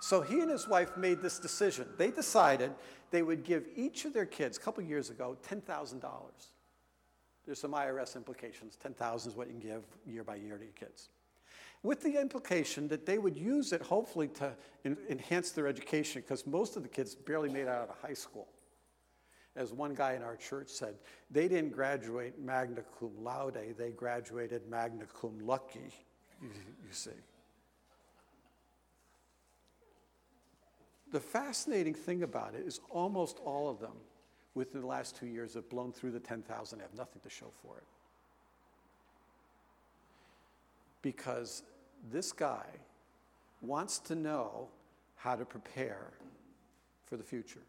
So 0.00 0.20
he 0.20 0.40
and 0.40 0.50
his 0.50 0.66
wife 0.66 0.96
made 0.96 1.22
this 1.22 1.38
decision. 1.38 1.86
They 1.96 2.10
decided 2.10 2.72
they 3.10 3.22
would 3.22 3.44
give 3.44 3.66
each 3.76 4.04
of 4.04 4.12
their 4.12 4.26
kids, 4.26 4.56
a 4.56 4.60
couple 4.60 4.82
years 4.82 5.10
ago, 5.10 5.36
$10,000. 5.48 6.02
There's 7.46 7.60
some 7.60 7.72
IRS 7.72 8.16
implications. 8.16 8.76
10,000 8.76 9.30
is 9.30 9.36
what 9.36 9.46
you 9.46 9.54
can 9.54 9.60
give 9.60 9.82
year 10.06 10.24
by 10.24 10.36
year 10.36 10.58
to 10.58 10.64
your 10.64 10.72
kids. 10.72 11.08
With 11.82 12.00
the 12.02 12.20
implication 12.20 12.88
that 12.88 13.06
they 13.06 13.18
would 13.18 13.36
use 13.36 13.72
it 13.72 13.82
hopefully 13.82 14.28
to 14.28 14.52
enhance 14.84 15.50
their 15.50 15.66
education 15.66 16.22
because 16.22 16.46
most 16.46 16.76
of 16.76 16.82
the 16.82 16.88
kids 16.88 17.14
barely 17.14 17.48
made 17.48 17.62
it 17.62 17.68
out 17.68 17.88
of 17.88 17.96
high 18.00 18.14
school. 18.14 18.48
As 19.54 19.72
one 19.72 19.94
guy 19.94 20.14
in 20.14 20.22
our 20.22 20.36
church 20.36 20.68
said, 20.68 20.94
they 21.30 21.46
didn't 21.46 21.72
graduate 21.72 22.38
magna 22.38 22.82
cum 22.98 23.10
laude, 23.18 23.74
they 23.76 23.90
graduated 23.90 24.62
magna 24.68 25.04
cum 25.20 25.38
lucky, 25.40 25.92
you, 26.40 26.48
you 26.48 26.92
see. 26.92 27.10
The 31.12 31.20
fascinating 31.20 31.92
thing 31.92 32.22
about 32.22 32.54
it 32.54 32.66
is 32.66 32.80
almost 32.88 33.38
all 33.44 33.68
of 33.68 33.78
them 33.78 33.96
within 34.54 34.80
the 34.80 34.86
last 34.86 35.16
two 35.16 35.26
years 35.26 35.52
have 35.54 35.68
blown 35.68 35.92
through 35.92 36.12
the 36.12 36.20
10,000 36.20 36.78
and 36.78 36.88
have 36.88 36.96
nothing 36.96 37.20
to 37.22 37.28
show 37.28 37.50
for 37.62 37.76
it. 37.76 37.84
because 41.02 41.64
this 42.10 42.32
guy 42.32 42.64
wants 43.60 43.98
to 43.98 44.14
know 44.14 44.68
how 45.16 45.36
to 45.36 45.44
prepare 45.44 46.12
for 47.04 47.16
the 47.16 47.22
future. 47.22 47.60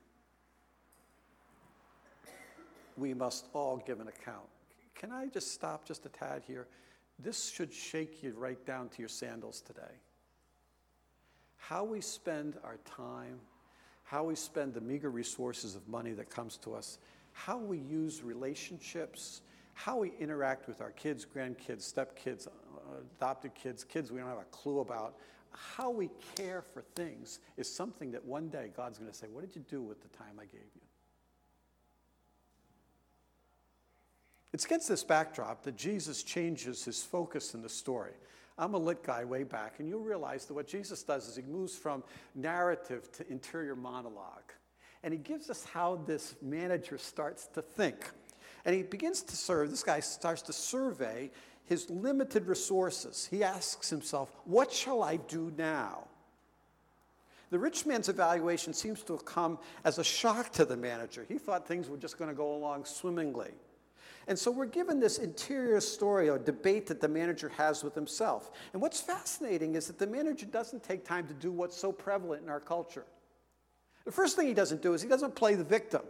We 2.97 3.13
must 3.13 3.47
all 3.53 3.77
give 3.77 3.99
an 3.99 4.07
account. 4.07 4.47
Can 4.95 5.11
I 5.11 5.27
just 5.27 5.53
stop 5.53 5.85
just 5.85 6.05
a 6.05 6.09
tad 6.09 6.43
here? 6.45 6.67
This 7.19 7.49
should 7.49 7.73
shake 7.73 8.23
you 8.23 8.33
right 8.37 8.63
down 8.65 8.89
to 8.89 8.99
your 8.99 9.09
sandals 9.09 9.61
today. 9.61 9.81
How 11.57 11.83
we 11.83 12.01
spend 12.01 12.57
our 12.63 12.77
time, 12.85 13.39
how 14.03 14.23
we 14.23 14.35
spend 14.35 14.73
the 14.73 14.81
meager 14.81 15.09
resources 15.09 15.75
of 15.75 15.87
money 15.87 16.11
that 16.13 16.29
comes 16.29 16.57
to 16.57 16.73
us, 16.73 16.99
how 17.31 17.57
we 17.57 17.77
use 17.77 18.21
relationships, 18.23 19.41
how 19.73 19.97
we 19.97 20.13
interact 20.19 20.67
with 20.67 20.81
our 20.81 20.91
kids, 20.91 21.25
grandkids, 21.25 21.91
stepkids, 21.91 22.47
adopted 23.17 23.55
kids, 23.55 23.83
kids 23.83 24.11
we 24.11 24.19
don't 24.19 24.27
have 24.27 24.37
a 24.37 24.43
clue 24.51 24.79
about, 24.79 25.15
how 25.51 25.89
we 25.89 26.09
care 26.35 26.61
for 26.61 26.83
things 26.95 27.39
is 27.57 27.73
something 27.73 28.11
that 28.11 28.23
one 28.23 28.49
day 28.49 28.69
God's 28.75 28.97
going 28.97 29.11
to 29.11 29.17
say, 29.17 29.27
What 29.31 29.41
did 29.41 29.55
you 29.55 29.63
do 29.69 29.81
with 29.81 30.01
the 30.01 30.17
time 30.17 30.39
I 30.39 30.45
gave 30.45 30.67
you? 30.75 30.81
It's 34.53 34.65
against 34.65 34.87
this 34.87 35.03
backdrop 35.03 35.63
that 35.63 35.75
Jesus 35.75 36.21
changes 36.21 36.85
his 36.85 37.03
focus 37.03 37.55
in 37.55 37.63
the 37.63 37.69
story. 37.69 38.13
I'm 38.57 38.75
a 38.75 38.77
lit 38.77 39.03
guy 39.03 39.25
way 39.25 39.43
back, 39.43 39.79
and 39.79 39.89
you'll 39.89 40.01
realize 40.01 40.45
that 40.45 40.53
what 40.53 40.67
Jesus 40.67 41.01
does 41.01 41.27
is 41.27 41.35
he 41.35 41.41
moves 41.41 41.75
from 41.75 42.03
narrative 42.35 43.11
to 43.13 43.29
interior 43.31 43.75
monologue. 43.75 44.53
And 45.01 45.11
he 45.11 45.17
gives 45.17 45.49
us 45.49 45.65
how 45.65 45.95
this 46.05 46.35
manager 46.41 46.99
starts 46.99 47.47
to 47.47 47.63
think. 47.63 48.11
And 48.63 48.75
he 48.75 48.83
begins 48.83 49.23
to 49.23 49.35
serve, 49.35 49.71
this 49.71 49.83
guy 49.83 49.99
starts 49.99 50.43
to 50.43 50.53
survey 50.53 51.31
his 51.65 51.89
limited 51.89 52.45
resources. 52.45 53.27
He 53.29 53.43
asks 53.43 53.89
himself, 53.89 54.31
What 54.45 54.71
shall 54.71 55.01
I 55.01 55.17
do 55.17 55.51
now? 55.57 56.07
The 57.49 57.59
rich 57.59 57.85
man's 57.85 58.09
evaluation 58.09 58.73
seems 58.73 59.01
to 59.03 59.13
have 59.13 59.25
come 59.25 59.57
as 59.83 59.97
a 59.97 60.03
shock 60.03 60.51
to 60.53 60.65
the 60.65 60.77
manager. 60.77 61.25
He 61.27 61.37
thought 61.37 61.67
things 61.67 61.89
were 61.89 61.97
just 61.97 62.17
going 62.17 62.29
to 62.29 62.35
go 62.35 62.55
along 62.55 62.85
swimmingly. 62.85 63.51
And 64.27 64.37
so 64.37 64.51
we're 64.51 64.65
given 64.65 64.99
this 64.99 65.17
interior 65.17 65.81
story 65.81 66.29
or 66.29 66.37
debate 66.37 66.87
that 66.87 67.01
the 67.01 67.07
manager 67.07 67.49
has 67.49 67.83
with 67.83 67.93
himself. 67.93 68.51
And 68.71 68.81
what's 68.81 69.01
fascinating 69.01 69.75
is 69.75 69.87
that 69.87 69.99
the 69.99 70.07
manager 70.07 70.45
doesn't 70.45 70.83
take 70.83 71.05
time 71.05 71.27
to 71.27 71.33
do 71.33 71.51
what's 71.51 71.75
so 71.75 71.91
prevalent 71.91 72.43
in 72.43 72.49
our 72.49 72.59
culture. 72.59 73.05
The 74.05 74.11
first 74.11 74.35
thing 74.35 74.47
he 74.47 74.53
doesn't 74.53 74.81
do 74.81 74.93
is 74.93 75.01
he 75.01 75.09
doesn't 75.09 75.35
play 75.35 75.55
the 75.55 75.63
victim. 75.63 76.01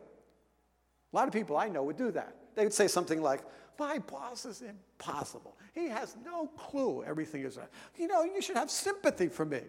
A 1.11 1.15
lot 1.15 1.27
of 1.27 1.33
people 1.33 1.57
I 1.57 1.69
know 1.69 1.83
would 1.83 1.97
do 1.97 2.11
that. 2.11 2.35
They 2.55 2.63
would 2.63 2.73
say 2.73 2.87
something 2.87 3.21
like, 3.21 3.41
My 3.79 3.99
boss 3.99 4.45
is 4.45 4.61
impossible. 4.61 5.57
He 5.73 5.87
has 5.87 6.15
no 6.23 6.47
clue 6.57 7.03
everything 7.03 7.43
is. 7.43 7.57
You 7.97 8.07
know, 8.07 8.23
you 8.23 8.41
should 8.41 8.57
have 8.57 8.69
sympathy 8.69 9.27
for 9.27 9.45
me. 9.45 9.61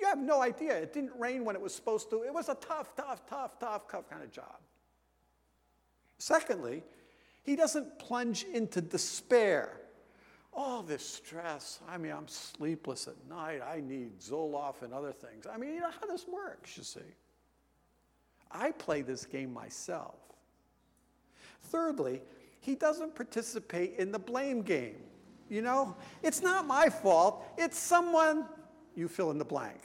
You 0.00 0.06
have 0.06 0.18
no 0.18 0.40
idea. 0.40 0.72
It 0.76 0.92
didn't 0.92 1.12
rain 1.18 1.44
when 1.44 1.54
it 1.54 1.60
was 1.60 1.74
supposed 1.74 2.08
to. 2.10 2.22
It 2.22 2.32
was 2.32 2.48
a 2.48 2.54
tough, 2.54 2.94
tough, 2.96 3.26
tough, 3.26 3.58
tough, 3.58 3.86
tough 3.88 4.08
kind 4.08 4.22
of 4.22 4.30
job. 4.30 4.56
Secondly, 6.18 6.82
he 7.42 7.56
doesn't 7.56 7.98
plunge 7.98 8.44
into 8.44 8.80
despair. 8.80 9.80
All 10.52 10.82
this 10.82 11.06
stress. 11.06 11.80
I 11.88 11.96
mean, 11.96 12.12
I'm 12.12 12.28
sleepless 12.28 13.08
at 13.08 13.14
night. 13.28 13.60
I 13.62 13.80
need 13.80 14.18
Zoloft 14.18 14.82
and 14.82 14.92
other 14.92 15.12
things. 15.12 15.46
I 15.46 15.56
mean, 15.56 15.74
you 15.74 15.80
know 15.80 15.90
how 15.90 16.06
this 16.06 16.26
works, 16.26 16.76
you 16.76 16.82
see. 16.82 17.00
I 18.50 18.72
play 18.72 19.02
this 19.02 19.24
game 19.24 19.54
myself. 19.54 20.16
Thirdly, 21.62 22.20
he 22.60 22.74
doesn't 22.74 23.14
participate 23.14 23.94
in 23.96 24.10
the 24.10 24.18
blame 24.18 24.62
game. 24.62 24.96
You 25.48 25.62
know, 25.62 25.96
it's 26.22 26.42
not 26.42 26.66
my 26.66 26.88
fault, 26.88 27.44
it's 27.58 27.78
someone, 27.78 28.46
you 28.94 29.08
fill 29.08 29.30
in 29.30 29.38
the 29.38 29.44
blank. 29.44 29.80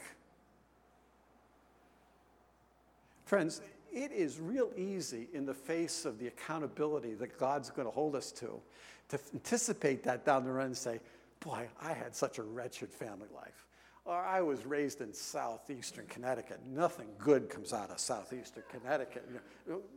Friends, 3.24 3.60
it 3.96 4.12
is 4.12 4.38
real 4.38 4.70
easy 4.76 5.26
in 5.32 5.46
the 5.46 5.54
face 5.54 6.04
of 6.04 6.18
the 6.18 6.26
accountability 6.26 7.14
that 7.14 7.38
God's 7.38 7.70
going 7.70 7.88
to 7.88 7.92
hold 7.92 8.14
us 8.14 8.30
to, 8.32 8.60
to 9.08 9.18
anticipate 9.32 10.02
that 10.04 10.26
down 10.26 10.44
the 10.44 10.52
run 10.52 10.66
and 10.66 10.76
say, 10.76 11.00
Boy, 11.40 11.66
I 11.80 11.92
had 11.92 12.14
such 12.14 12.38
a 12.38 12.42
wretched 12.42 12.90
family 12.90 13.28
life. 13.34 13.66
Or 14.04 14.14
I 14.14 14.40
was 14.40 14.66
raised 14.66 15.00
in 15.00 15.12
southeastern 15.12 16.06
Connecticut. 16.06 16.60
Nothing 16.66 17.08
good 17.18 17.48
comes 17.48 17.72
out 17.72 17.90
of 17.90 17.98
southeastern 17.98 18.62
Connecticut. 18.70 19.28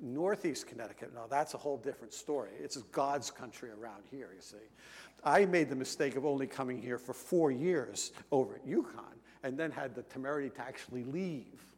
Northeast 0.02 0.68
Connecticut, 0.68 1.14
no, 1.14 1.26
that's 1.30 1.54
a 1.54 1.58
whole 1.58 1.78
different 1.78 2.14
story. 2.14 2.52
It's 2.60 2.78
God's 2.78 3.30
country 3.32 3.70
around 3.70 4.04
here, 4.10 4.30
you 4.34 4.42
see. 4.42 4.58
I 5.24 5.46
made 5.46 5.70
the 5.70 5.76
mistake 5.76 6.16
of 6.16 6.26
only 6.26 6.48
coming 6.48 6.82
here 6.82 6.98
for 6.98 7.14
four 7.14 7.52
years 7.52 8.12
over 8.32 8.56
at 8.56 8.68
UConn 8.68 9.18
and 9.44 9.58
then 9.58 9.72
had 9.72 9.94
the 9.94 10.04
temerity 10.04 10.50
to 10.52 10.62
actually 10.62 11.04
leave. 11.04 11.69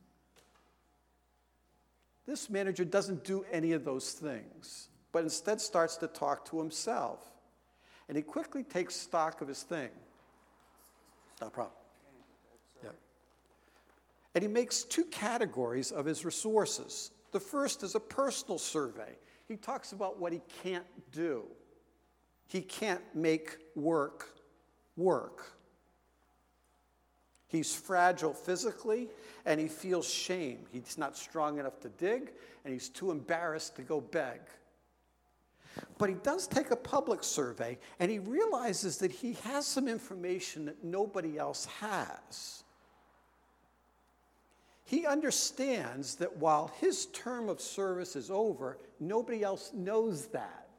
This 2.31 2.49
manager 2.49 2.85
doesn't 2.85 3.25
do 3.25 3.43
any 3.51 3.73
of 3.73 3.83
those 3.83 4.13
things, 4.13 4.87
but 5.11 5.23
instead 5.23 5.59
starts 5.59 5.97
to 5.97 6.07
talk 6.07 6.45
to 6.45 6.59
himself. 6.59 7.19
And 8.07 8.15
he 8.15 8.23
quickly 8.23 8.63
takes 8.63 8.95
stock 8.95 9.41
of 9.41 9.49
his 9.49 9.63
thing. 9.63 9.89
No 11.41 11.49
problem. 11.49 11.75
Yeah. 12.81 12.91
And 14.33 14.43
he 14.43 14.47
makes 14.47 14.83
two 14.83 15.03
categories 15.03 15.91
of 15.91 16.05
his 16.05 16.23
resources. 16.23 17.11
The 17.33 17.39
first 17.41 17.83
is 17.83 17.95
a 17.95 17.99
personal 17.99 18.57
survey. 18.57 19.17
He 19.49 19.57
talks 19.57 19.91
about 19.91 20.17
what 20.17 20.31
he 20.31 20.39
can't 20.63 20.85
do. 21.11 21.43
He 22.47 22.61
can't 22.61 23.03
make 23.13 23.57
work 23.75 24.29
work. 24.95 25.51
He's 27.51 27.75
fragile 27.75 28.33
physically 28.33 29.09
and 29.45 29.59
he 29.59 29.67
feels 29.67 30.07
shame. 30.07 30.59
He's 30.71 30.97
not 30.97 31.17
strong 31.17 31.59
enough 31.59 31.81
to 31.81 31.89
dig 31.89 32.31
and 32.63 32.73
he's 32.73 32.87
too 32.87 33.11
embarrassed 33.11 33.75
to 33.75 33.81
go 33.81 33.99
beg. 33.99 34.39
But 35.97 36.07
he 36.07 36.15
does 36.15 36.47
take 36.47 36.71
a 36.71 36.77
public 36.77 37.25
survey 37.25 37.77
and 37.99 38.09
he 38.09 38.19
realizes 38.19 38.99
that 38.99 39.11
he 39.11 39.33
has 39.43 39.65
some 39.65 39.89
information 39.89 40.65
that 40.65 40.81
nobody 40.81 41.37
else 41.37 41.65
has. 41.81 42.63
He 44.85 45.05
understands 45.05 46.15
that 46.15 46.37
while 46.37 46.71
his 46.79 47.07
term 47.07 47.49
of 47.49 47.59
service 47.59 48.15
is 48.15 48.31
over, 48.31 48.77
nobody 48.99 49.43
else 49.43 49.71
knows 49.73 50.27
that. 50.27 50.69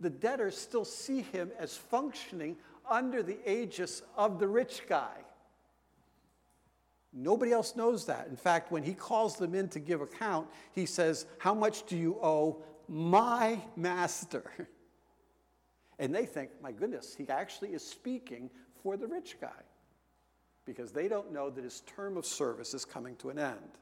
The 0.00 0.10
debtors 0.10 0.58
still 0.58 0.84
see 0.84 1.22
him 1.22 1.52
as 1.58 1.76
functioning 1.76 2.56
under 2.90 3.22
the 3.22 3.38
aegis 3.48 4.02
of 4.16 4.40
the 4.40 4.48
rich 4.48 4.82
guy. 4.88 5.18
Nobody 7.12 7.52
else 7.52 7.76
knows 7.76 8.06
that. 8.06 8.28
In 8.28 8.36
fact, 8.36 8.72
when 8.72 8.82
he 8.82 8.94
calls 8.94 9.36
them 9.36 9.54
in 9.54 9.68
to 9.70 9.80
give 9.80 10.00
account, 10.00 10.48
he 10.72 10.86
says, 10.86 11.26
How 11.38 11.52
much 11.52 11.84
do 11.86 11.96
you 11.96 12.18
owe 12.22 12.62
my 12.88 13.60
master? 13.76 14.50
And 15.98 16.12
they 16.12 16.26
think, 16.26 16.50
My 16.60 16.72
goodness, 16.72 17.14
he 17.16 17.28
actually 17.28 17.74
is 17.74 17.86
speaking 17.86 18.50
for 18.82 18.96
the 18.96 19.06
rich 19.06 19.36
guy 19.40 19.62
because 20.64 20.90
they 20.90 21.06
don't 21.06 21.32
know 21.32 21.48
that 21.50 21.62
his 21.62 21.80
term 21.82 22.16
of 22.16 22.26
service 22.26 22.74
is 22.74 22.84
coming 22.84 23.14
to 23.16 23.30
an 23.30 23.38
end. 23.38 23.78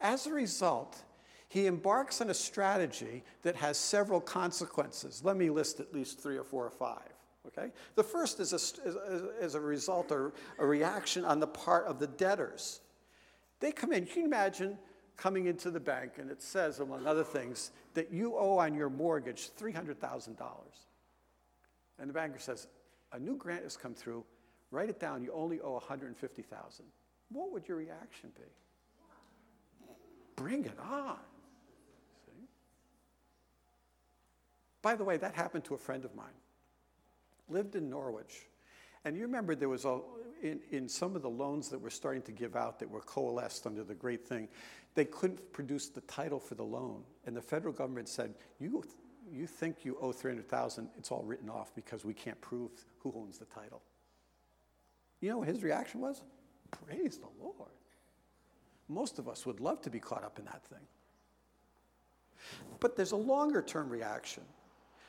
As 0.00 0.26
a 0.26 0.32
result, 0.32 1.02
he 1.48 1.66
embarks 1.66 2.22
on 2.22 2.30
a 2.30 2.34
strategy 2.34 3.22
that 3.42 3.56
has 3.56 3.76
several 3.76 4.20
consequences. 4.20 5.22
Let 5.22 5.36
me 5.36 5.50
list 5.50 5.80
at 5.80 5.92
least 5.92 6.20
three 6.20 6.38
or 6.38 6.44
four 6.44 6.64
or 6.64 6.70
five. 6.70 7.12
Okay? 7.48 7.72
The 7.96 8.04
first 8.04 8.40
is 8.40 8.52
a, 8.52 8.56
is, 8.88 8.96
is 9.40 9.54
a 9.54 9.60
result 9.60 10.12
or 10.12 10.32
a 10.58 10.66
reaction 10.66 11.24
on 11.24 11.40
the 11.40 11.46
part 11.46 11.86
of 11.86 11.98
the 11.98 12.06
debtors. 12.06 12.80
They 13.60 13.72
come 13.72 13.92
in, 13.92 14.06
You 14.06 14.12
can 14.12 14.24
imagine 14.24 14.78
coming 15.16 15.46
into 15.46 15.70
the 15.70 15.80
bank 15.80 16.14
and 16.18 16.30
it 16.30 16.42
says, 16.42 16.80
among 16.80 17.06
other 17.06 17.24
things, 17.24 17.72
that 17.94 18.12
you 18.12 18.36
owe 18.36 18.58
on 18.58 18.74
your 18.74 18.90
mortgage 18.90 19.50
$300,000. 19.58 20.36
And 21.98 22.08
the 22.08 22.14
banker 22.14 22.38
says, 22.38 22.66
a 23.12 23.18
new 23.18 23.36
grant 23.36 23.62
has 23.62 23.76
come 23.76 23.94
through, 23.94 24.24
write 24.70 24.88
it 24.88 24.98
down, 24.98 25.22
you 25.22 25.32
only 25.32 25.60
owe 25.60 25.74
150,000. 25.74 26.84
What 27.30 27.52
would 27.52 27.68
your 27.68 27.76
reaction 27.76 28.30
be? 28.34 29.86
Bring 30.36 30.64
it 30.64 30.78
on. 30.80 31.18
See? 32.26 32.46
By 34.80 34.94
the 34.94 35.04
way, 35.04 35.18
that 35.18 35.34
happened 35.34 35.64
to 35.64 35.74
a 35.74 35.78
friend 35.78 36.04
of 36.04 36.14
mine 36.14 36.41
lived 37.48 37.74
in 37.74 37.88
Norwich. 37.88 38.46
And 39.04 39.16
you 39.16 39.22
remember 39.22 39.54
there 39.54 39.68
was 39.68 39.84
a, 39.84 40.00
in, 40.42 40.60
in 40.70 40.88
some 40.88 41.16
of 41.16 41.22
the 41.22 41.30
loans 41.30 41.68
that 41.70 41.80
were 41.80 41.90
starting 41.90 42.22
to 42.22 42.32
give 42.32 42.56
out 42.56 42.78
that 42.78 42.90
were 42.90 43.00
coalesced 43.00 43.66
under 43.66 43.82
the 43.82 43.94
great 43.94 44.26
thing, 44.26 44.48
they 44.94 45.04
couldn't 45.04 45.52
produce 45.52 45.88
the 45.88 46.02
title 46.02 46.38
for 46.38 46.54
the 46.54 46.62
loan. 46.62 47.02
And 47.26 47.36
the 47.36 47.42
federal 47.42 47.72
government 47.72 48.08
said, 48.08 48.34
you, 48.60 48.84
you 49.32 49.46
think 49.46 49.84
you 49.84 49.96
owe 50.00 50.12
300,000, 50.12 50.88
it's 50.98 51.10
all 51.10 51.24
written 51.24 51.48
off 51.48 51.74
because 51.74 52.04
we 52.04 52.14
can't 52.14 52.40
prove 52.40 52.70
who 52.98 53.12
owns 53.16 53.38
the 53.38 53.46
title. 53.46 53.82
You 55.20 55.30
know 55.30 55.38
what 55.38 55.48
his 55.48 55.62
reaction 55.62 56.00
was? 56.00 56.22
Praise 56.70 57.18
the 57.18 57.28
Lord. 57.42 57.70
Most 58.88 59.18
of 59.18 59.28
us 59.28 59.46
would 59.46 59.60
love 59.60 59.80
to 59.82 59.90
be 59.90 60.00
caught 60.00 60.24
up 60.24 60.38
in 60.38 60.44
that 60.46 60.62
thing. 60.64 60.86
But 62.80 62.96
there's 62.96 63.12
a 63.12 63.16
longer 63.16 63.62
term 63.62 63.88
reaction. 63.88 64.42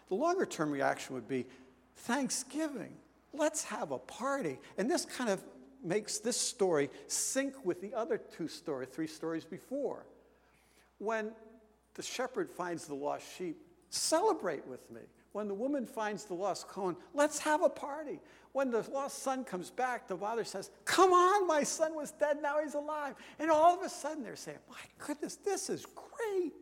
The 0.10 0.15
longer 0.15 0.46
term 0.46 0.72
reaction 0.72 1.15
would 1.15 1.28
be 1.28 1.46
Thanksgiving. 1.95 2.95
Let's 3.34 3.63
have 3.65 3.91
a 3.91 3.97
party. 3.97 4.60
And 4.77 4.89
this 4.89 5.06
kind 5.06 5.29
of 5.29 5.43
makes 5.84 6.19
this 6.19 6.38
story 6.38 6.89
sync 7.08 7.65
with 7.65 7.82
the 7.82 7.93
other 7.93 8.17
two 8.17 8.47
stories, 8.47 8.89
three 8.89 9.08
stories 9.08 9.45
before. 9.45 10.06
When 10.99 11.32
the 11.95 12.01
shepherd 12.01 12.49
finds 12.49 12.86
the 12.86 12.95
lost 12.95 13.25
sheep, 13.38 13.58
celebrate 13.89 14.65
with 14.67 14.89
me. 14.91 15.01
When 15.34 15.47
the 15.47 15.53
woman 15.53 15.86
finds 15.86 16.25
the 16.25 16.36
lost 16.36 16.67
coin, 16.67 16.95
let's 17.13 17.39
have 17.39 17.63
a 17.63 17.69
party. 17.69 18.19
When 18.51 18.69
the 18.69 18.86
lost 18.91 19.23
son 19.23 19.43
comes 19.43 19.71
back, 19.71 20.08
the 20.08 20.15
father 20.15 20.43
says, 20.43 20.69
Come 20.86 21.12
on, 21.12 21.47
my 21.47 21.63
son 21.63 21.95
was 21.95 22.12
dead, 22.12 22.38
now 22.41 22.62
he's 22.63 22.75
alive. 22.75 23.15
And 23.39 23.49
all 23.49 23.75
of 23.75 23.84
a 23.84 23.89
sudden 23.89 24.23
they're 24.23 24.36
saying, 24.36 24.60
My 24.69 25.06
goodness, 25.06 25.36
this 25.38 25.71
is 25.71 25.88
great. 25.88 26.53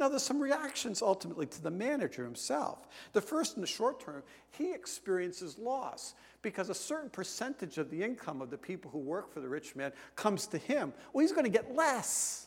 Now, 0.00 0.08
there's 0.08 0.22
some 0.22 0.40
reactions 0.40 1.02
ultimately 1.02 1.44
to 1.44 1.62
the 1.62 1.70
manager 1.70 2.24
himself. 2.24 2.88
The 3.12 3.20
first, 3.20 3.56
in 3.56 3.60
the 3.60 3.66
short 3.66 4.00
term, 4.00 4.22
he 4.50 4.72
experiences 4.72 5.58
loss 5.58 6.14
because 6.40 6.70
a 6.70 6.74
certain 6.74 7.10
percentage 7.10 7.76
of 7.76 7.90
the 7.90 8.02
income 8.02 8.40
of 8.40 8.48
the 8.48 8.56
people 8.56 8.90
who 8.90 8.98
work 8.98 9.30
for 9.30 9.40
the 9.40 9.48
rich 9.48 9.76
man 9.76 9.92
comes 10.16 10.46
to 10.48 10.58
him. 10.58 10.94
Well, 11.12 11.20
he's 11.20 11.32
going 11.32 11.44
to 11.44 11.50
get 11.50 11.74
less. 11.76 12.46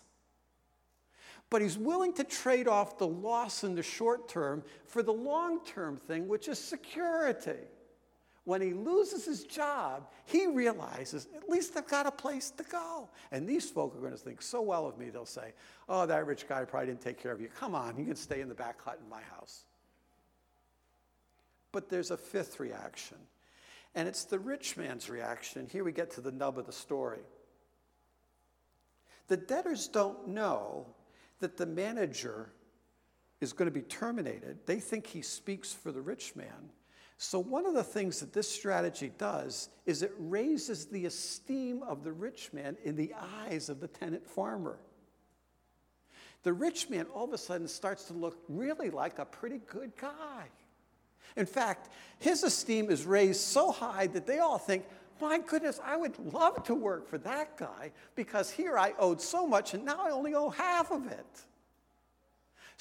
But 1.51 1.61
he's 1.61 1.77
willing 1.77 2.13
to 2.13 2.23
trade 2.23 2.67
off 2.67 2.97
the 2.97 3.05
loss 3.05 3.63
in 3.63 3.75
the 3.75 3.83
short 3.83 4.27
term 4.27 4.63
for 4.87 5.03
the 5.03 5.13
long 5.13 5.63
term 5.63 5.97
thing, 5.97 6.27
which 6.27 6.47
is 6.47 6.57
security. 6.57 7.59
When 8.45 8.61
he 8.61 8.73
loses 8.73 9.25
his 9.25 9.45
job, 9.45 10.09
he 10.25 10.47
realizes 10.47 11.27
at 11.35 11.47
least 11.47 11.77
I've 11.77 11.87
got 11.87 12.05
a 12.05 12.11
place 12.11 12.51
to 12.51 12.63
go. 12.63 13.09
And 13.31 13.47
these 13.47 13.69
folk 13.69 13.95
are 13.95 13.99
going 13.99 14.11
to 14.11 14.17
think 14.17 14.41
so 14.41 14.61
well 14.61 14.85
of 14.85 14.97
me, 14.97 15.09
they'll 15.09 15.25
say, 15.25 15.53
Oh, 15.87 16.05
that 16.05 16.25
rich 16.25 16.47
guy 16.47 16.65
probably 16.65 16.87
didn't 16.87 17.01
take 17.01 17.21
care 17.21 17.31
of 17.31 17.39
you. 17.39 17.47
Come 17.47 17.73
on, 17.73 17.97
you 17.97 18.05
can 18.05 18.17
stay 18.17 18.41
in 18.41 18.49
the 18.49 18.55
back 18.55 18.81
hut 18.81 18.99
in 19.01 19.09
my 19.09 19.21
house. 19.21 19.63
But 21.71 21.89
there's 21.89 22.11
a 22.11 22.17
fifth 22.17 22.59
reaction, 22.59 23.17
and 23.95 24.07
it's 24.07 24.25
the 24.25 24.39
rich 24.39 24.77
man's 24.77 25.09
reaction. 25.09 25.67
Here 25.71 25.83
we 25.83 25.91
get 25.91 26.11
to 26.11 26.21
the 26.21 26.31
nub 26.31 26.59
of 26.59 26.65
the 26.65 26.71
story. 26.71 27.21
The 29.27 29.37
debtors 29.37 29.87
don't 29.87 30.27
know 30.27 30.85
that 31.39 31.57
the 31.57 31.65
manager 31.65 32.51
is 33.39 33.53
going 33.53 33.67
to 33.67 33.73
be 33.73 33.81
terminated. 33.81 34.59
They 34.65 34.79
think 34.79 35.07
he 35.07 35.21
speaks 35.21 35.73
for 35.73 35.91
the 35.91 36.01
rich 36.01 36.35
man. 36.35 36.69
So, 37.17 37.39
one 37.39 37.65
of 37.65 37.73
the 37.73 37.83
things 37.83 38.19
that 38.19 38.33
this 38.33 38.49
strategy 38.49 39.11
does 39.17 39.69
is 39.85 40.01
it 40.01 40.13
raises 40.17 40.85
the 40.85 41.05
esteem 41.05 41.83
of 41.83 42.03
the 42.03 42.11
rich 42.11 42.51
man 42.53 42.77
in 42.83 42.95
the 42.95 43.13
eyes 43.47 43.69
of 43.69 43.79
the 43.79 43.87
tenant 43.87 44.27
farmer. 44.27 44.77
The 46.43 46.53
rich 46.53 46.89
man 46.89 47.05
all 47.13 47.23
of 47.25 47.33
a 47.33 47.37
sudden 47.37 47.67
starts 47.67 48.05
to 48.05 48.13
look 48.13 48.37
really 48.49 48.89
like 48.89 49.19
a 49.19 49.25
pretty 49.25 49.61
good 49.67 49.95
guy. 49.95 50.49
In 51.35 51.45
fact, 51.45 51.89
his 52.19 52.43
esteem 52.43 52.91
is 52.91 53.05
raised 53.05 53.41
so 53.41 53.71
high 53.71 54.07
that 54.07 54.27
they 54.27 54.39
all 54.39 54.57
think, 54.57 54.85
my 55.21 55.39
goodness, 55.39 55.79
I 55.83 55.95
would 55.95 56.17
love 56.33 56.63
to 56.65 56.75
work 56.75 57.07
for 57.07 57.17
that 57.19 57.57
guy 57.57 57.91
because 58.15 58.51
here 58.51 58.77
I 58.77 58.93
owed 58.99 59.21
so 59.21 59.47
much 59.47 59.73
and 59.73 59.85
now 59.85 59.99
I 59.99 60.11
only 60.11 60.35
owe 60.35 60.49
half 60.49 60.91
of 60.91 61.07
it. 61.07 61.45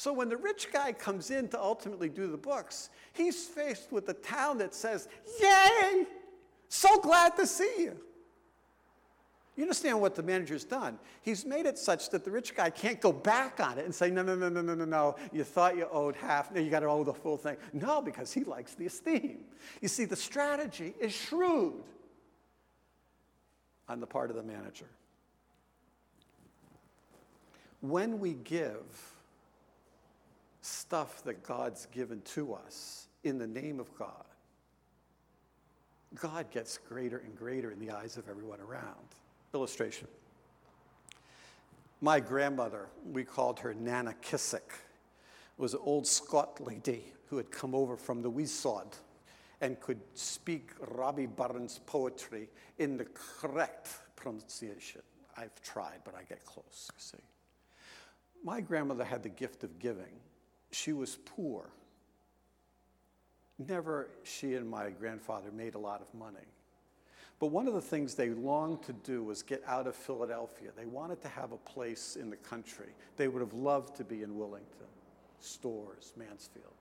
So 0.03 0.13
when 0.13 0.29
the 0.29 0.37
rich 0.37 0.67
guy 0.73 0.93
comes 0.93 1.31
in 1.31 1.47
to 1.51 1.63
ultimately 1.63 2.09
do 2.09 2.27
the 2.27 2.37
books, 2.37 2.91
he's 3.13 3.45
faced 3.47 3.93
with 3.93 4.09
a 4.09 4.15
town 4.15 4.59
that 4.59 4.75
says, 4.75 5.07
Yay! 5.41 6.07
So 6.69 6.99
glad 6.99 7.37
to 7.37 7.47
see 7.47 7.73
you. 7.79 7.97
You 9.55 9.63
understand 9.63 10.01
what 10.01 10.17
the 10.17 10.25
manager's 10.25 10.65
done? 10.65 10.99
He's 11.21 11.47
made 11.47 11.67
it 11.67 11.79
such 11.79 12.11
that 12.11 12.25
the 12.25 12.33
rich 12.33 12.57
guy 12.57 12.69
can't 12.69 13.01
go 13.01 13.13
back 13.13 13.61
on 13.61 13.79
it 13.79 13.85
and 13.85 13.95
say, 13.95 14.11
no, 14.11 14.25
no, 14.25 14.35
no, 14.35 14.49
no, 14.49 14.61
no, 14.61 14.75
no, 14.75 14.85
no. 14.85 15.15
You 15.33 15.45
thought 15.45 15.77
you 15.77 15.87
owed 15.93 16.17
half. 16.17 16.53
No, 16.53 16.61
you 16.61 16.69
got 16.69 16.81
to 16.81 16.87
owe 16.87 17.05
the 17.05 17.15
full 17.15 17.37
thing. 17.37 17.57
No, 17.73 18.03
because 18.03 18.33
he 18.33 18.43
likes 18.43 18.75
the 18.75 18.87
esteem. 18.87 19.45
You 19.81 19.87
see, 19.87 20.05
the 20.05 20.17
strategy 20.17 20.95
is 20.99 21.13
shrewd 21.13 21.85
on 23.89 24.01
the 24.01 24.07
part 24.09 24.31
of 24.31 24.37
the 24.37 24.43
manager. 24.43 24.89
When 27.81 28.19
we 28.19 28.33
give 28.33 29.12
stuff 30.63 31.23
that 31.25 31.43
God's 31.43 31.87
given 31.87 32.23
to 32.23 32.55
us 32.55 33.09
in 33.25 33.39
the 33.39 33.47
name 33.47 33.79
of 33.79 33.95
God, 33.97 34.25
God 36.15 36.51
gets 36.51 36.79
greater 36.79 37.19
and 37.19 37.37
greater 37.37 37.71
in 37.71 37.79
the 37.79 37.91
eyes 37.91 38.17
of 38.17 38.29
everyone 38.29 38.61
around. 38.61 39.07
Illustration. 39.55 40.09
My 42.01 42.21
grandmother, 42.21 42.89
we 43.13 43.25
called 43.25 43.61
her 43.61 43.75
Nana 43.75 44.15
Kissick, 44.23 44.73
was 45.57 45.75
an 45.75 45.81
old 45.83 46.07
Scot 46.07 46.61
lady 46.61 47.05
who 47.27 47.37
had 47.37 47.51
come 47.51 47.75
over 47.75 47.97
from 47.97 48.23
the 48.23 48.31
Weesod 48.31 48.95
and 49.61 49.79
could 49.81 50.01
speak 50.15 50.71
Robbie 50.81 51.27
Burns 51.27 51.81
poetry 51.87 52.49
in 52.79 52.97
the 52.97 53.07
correct 53.15 53.89
pronunciation. 54.17 55.03
I've 55.37 55.63
tried, 55.63 56.01
but 56.05 56.15
I 56.15 56.25
get 56.25 56.45
close, 56.45 56.91
you 56.93 56.99
see. 56.99 57.19
My 58.45 58.61
grandmother 58.61 59.05
had 59.05 59.23
the 59.23 59.29
gift 59.29 59.63
of 59.63 59.79
giving. 59.79 60.21
She 60.73 60.93
was 60.93 61.19
poor. 61.25 61.71
Never 63.59 64.09
she 64.25 64.55
and 64.55 64.69
my 64.69 64.91
grandfather 64.91 65.51
made 65.53 65.75
a 65.75 65.79
lot 65.79 66.01
of 66.01 66.13
money. 66.19 66.47
But 67.39 67.49
one 67.49 67.67
of 67.67 67.75
the 67.75 67.81
things 67.81 68.15
they 68.15 68.31
longed 68.31 68.83
to 68.85 68.93
do 68.93 69.25
was 69.25 69.43
get 69.43 69.63
out 69.67 69.87
of 69.87 69.97
Philadelphia. 69.97 70.71
They 70.77 70.87
wanted 70.87 71.21
to 71.23 71.29
have 71.29 71.53
a 71.53 71.57
place 71.57 72.17
in 72.17 72.31
the 72.31 72.37
country. 72.37 72.87
They 73.17 73.29
would 73.29 73.41
have 73.41 73.53
loved 73.53 73.97
to 73.97 74.05
be 74.05 74.23
in 74.23 74.37
Willington, 74.37 74.89
Storrs, 75.41 76.13
Mansfield. 76.17 76.73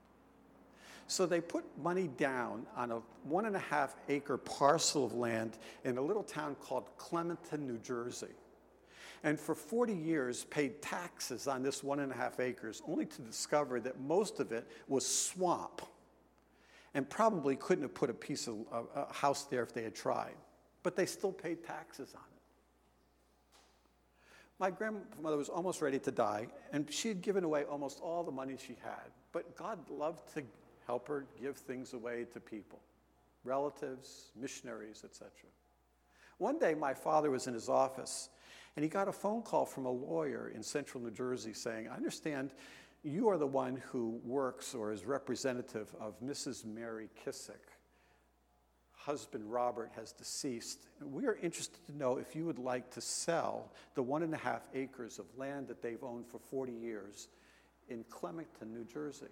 So 1.08 1.26
they 1.26 1.40
put 1.40 1.64
money 1.82 2.08
down 2.16 2.64
on 2.76 2.92
a 2.92 3.02
one 3.24 3.44
and 3.46 3.56
a 3.56 3.58
half 3.58 3.96
acre 4.08 4.38
parcel 4.38 5.04
of 5.04 5.14
land 5.14 5.58
in 5.84 5.98
a 5.98 6.00
little 6.00 6.22
town 6.22 6.54
called 6.60 6.96
Clementon, 6.96 7.66
New 7.66 7.78
Jersey. 7.78 8.28
And 9.24 9.38
for 9.38 9.54
40 9.54 9.94
years 9.94 10.44
paid 10.44 10.82
taxes 10.82 11.46
on 11.46 11.62
this 11.62 11.82
one 11.84 12.00
and 12.00 12.10
a 12.10 12.14
half 12.14 12.40
acres, 12.40 12.82
only 12.86 13.06
to 13.06 13.22
discover 13.22 13.80
that 13.80 14.00
most 14.00 14.40
of 14.40 14.52
it 14.52 14.68
was 14.88 15.06
swamp 15.06 15.82
and 16.94 17.08
probably 17.08 17.56
couldn't 17.56 17.82
have 17.82 17.94
put 17.94 18.10
a 18.10 18.14
piece 18.14 18.48
of 18.48 18.66
a 18.94 19.12
house 19.12 19.44
there 19.44 19.62
if 19.62 19.72
they 19.72 19.82
had 19.82 19.94
tried 19.94 20.34
but 20.82 20.96
they 20.96 21.06
still 21.06 21.32
paid 21.32 21.64
taxes 21.64 22.14
on 22.14 22.20
it. 22.20 22.42
My 24.58 24.70
grandmother 24.70 25.36
was 25.36 25.48
almost 25.48 25.82
ready 25.82 25.98
to 26.00 26.10
die, 26.10 26.46
and 26.72 26.90
she 26.92 27.08
had 27.08 27.22
given 27.22 27.44
away 27.44 27.64
almost 27.64 28.00
all 28.00 28.22
the 28.22 28.32
money 28.32 28.56
she 28.56 28.76
had. 28.82 29.10
But 29.32 29.56
God 29.56 29.78
loved 29.90 30.32
to 30.34 30.42
help 30.86 31.08
her 31.08 31.26
give 31.40 31.56
things 31.56 31.94
away 31.94 32.26
to 32.32 32.40
people 32.40 32.80
relatives, 33.44 34.30
missionaries, 34.40 35.02
etc. 35.04 35.30
One 36.38 36.60
day, 36.60 36.74
my 36.74 36.94
father 36.94 37.28
was 37.28 37.48
in 37.48 37.54
his 37.54 37.68
office, 37.68 38.28
and 38.76 38.82
he 38.82 38.88
got 38.88 39.08
a 39.08 39.12
phone 39.12 39.42
call 39.42 39.64
from 39.64 39.86
a 39.86 39.90
lawyer 39.90 40.52
in 40.54 40.62
central 40.62 41.02
New 41.02 41.10
Jersey 41.10 41.52
saying, 41.52 41.88
I 41.88 41.96
understand 41.96 42.52
you 43.02 43.28
are 43.28 43.38
the 43.38 43.46
one 43.46 43.82
who 43.90 44.20
works 44.24 44.74
or 44.74 44.92
is 44.92 45.04
representative 45.04 45.94
of 46.00 46.20
Mrs. 46.20 46.64
Mary 46.64 47.08
Kissick 47.24 47.72
husband 49.04 49.50
Robert 49.50 49.90
has 49.96 50.12
deceased. 50.12 50.86
We 51.00 51.26
are 51.26 51.36
interested 51.42 51.84
to 51.86 51.96
know 51.96 52.18
if 52.18 52.36
you 52.36 52.44
would 52.46 52.60
like 52.60 52.90
to 52.92 53.00
sell 53.00 53.72
the 53.94 54.02
one 54.02 54.22
and 54.22 54.32
a 54.32 54.36
half 54.36 54.68
acres 54.74 55.18
of 55.18 55.26
land 55.36 55.66
that 55.68 55.82
they've 55.82 56.02
owned 56.04 56.26
for 56.28 56.38
40 56.38 56.72
years 56.72 57.28
in 57.88 58.04
Clementon, 58.10 58.72
New 58.72 58.84
Jersey. 58.84 59.26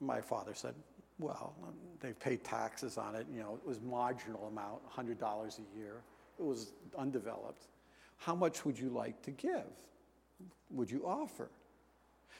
My 0.00 0.20
father 0.20 0.52
said, 0.52 0.74
well, 1.20 1.54
they've 2.00 2.18
paid 2.18 2.42
taxes 2.42 2.98
on 2.98 3.14
it. 3.14 3.26
You 3.32 3.40
know, 3.40 3.54
it 3.54 3.66
was 3.66 3.80
marginal 3.80 4.48
amount, 4.48 4.80
$100 4.90 5.20
a 5.22 5.78
year. 5.78 6.02
It 6.38 6.44
was 6.44 6.72
undeveloped. 6.98 7.68
How 8.18 8.34
much 8.34 8.64
would 8.64 8.78
you 8.78 8.88
like 8.88 9.22
to 9.22 9.30
give? 9.30 9.70
Would 10.70 10.90
you 10.90 11.06
offer? 11.06 11.50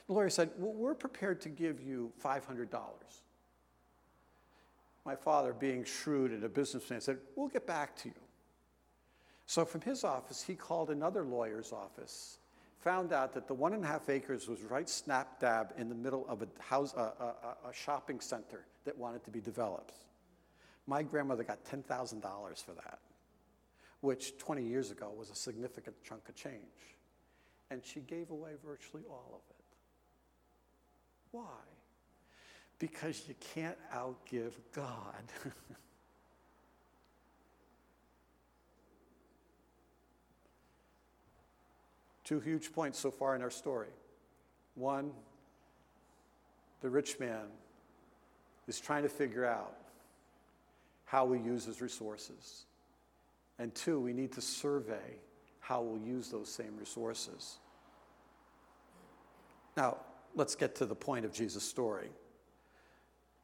The 0.07 0.13
lawyer 0.13 0.31
said, 0.31 0.51
well, 0.59 0.73
we're 0.73 0.95
prepared 0.95 1.41
to 1.43 1.49
give 1.49 1.81
you 1.81 2.13
$500 2.23 2.69
my 5.05 5.15
father, 5.15 5.53
being 5.53 5.85
shrewd 5.85 6.31
and 6.31 6.43
a 6.45 6.49
businessman, 6.49 7.01
said, 7.01 7.19
We'll 7.37 7.49
get 7.49 7.67
back 7.67 7.97
to 7.97 8.09
you. 8.09 8.15
So 9.47 9.65
from 9.65 9.83
his 9.83 10.05
office, 10.05 10.43
he 10.43 10.55
called 10.55 10.91
another 10.91 11.23
lawyer's 11.25 11.73
office, 11.73 12.39
found 12.81 13.13
out 13.13 13.35
that 13.35 13.47
the 13.47 13.55
one 13.55 13.75
and 13.75 13.85
a 13.85 13.87
half 13.87 14.09
acres 14.09 14.49
was 14.49 14.63
right 14.63 14.89
snap 14.89 15.39
dab 15.41 15.75
in 15.77 15.91
the 15.91 15.95
middle 15.95 16.27
of 16.29 16.43
a, 16.43 16.49
house, 16.63 16.95
a, 16.95 17.13
a, 17.23 17.69
a 17.69 17.73
shopping 17.73 18.21
center 18.21 18.65
that 18.87 18.97
wanted 18.97 19.23
to 19.25 19.31
be 19.31 19.41
developed. 19.41 19.93
My 20.87 21.03
grandmother 21.03 21.45
got 21.45 21.65
$10,000 21.65 22.65
for 22.65 22.73
that, 22.73 22.99
which 24.05 24.39
20 24.39 24.63
years 24.63 24.91
ago 24.91 25.13
was 25.17 25.31
a 25.31 25.35
significant 25.35 25.97
chunk 26.05 26.29
of 26.29 26.35
change. 26.35 26.97
And 27.71 27.85
she 27.85 28.01
gave 28.01 28.31
away 28.31 28.53
virtually 28.65 29.03
all 29.09 29.31
of 29.33 29.41
it. 29.51 29.65
Why? 31.33 31.75
because 32.79 33.23
you 33.29 33.35
can't 33.55 33.79
outgive 33.95 34.53
God. 34.75 35.25
Two 42.25 42.41
huge 42.41 42.73
points 42.73 42.99
so 42.99 43.11
far 43.11 43.35
in 43.37 43.43
our 43.43 43.51
story. 43.51 43.89
One, 44.75 45.13
the 46.81 46.91
rich 46.91 47.19
man 47.21 47.47
is 48.67 48.81
trying 48.81 49.03
to 49.03 49.09
figure 49.09 49.45
out 49.47 49.77
how 51.05 51.27
we 51.27 51.39
use 51.39 51.65
his 51.65 51.81
resources. 51.81 52.65
And 53.59 53.75
two, 53.75 54.01
we 54.01 54.13
need 54.13 54.33
to 54.33 54.41
survey 54.41 55.19
how 55.61 55.81
we'll 55.81 56.01
use 56.01 56.29
those 56.29 56.49
same 56.49 56.77
resources. 56.77 57.59
Now, 59.77 59.99
let's 60.35 60.55
get 60.55 60.75
to 60.77 60.87
the 60.87 60.95
point 60.95 61.25
of 61.25 61.33
Jesus' 61.33 61.65
story. 61.65 62.11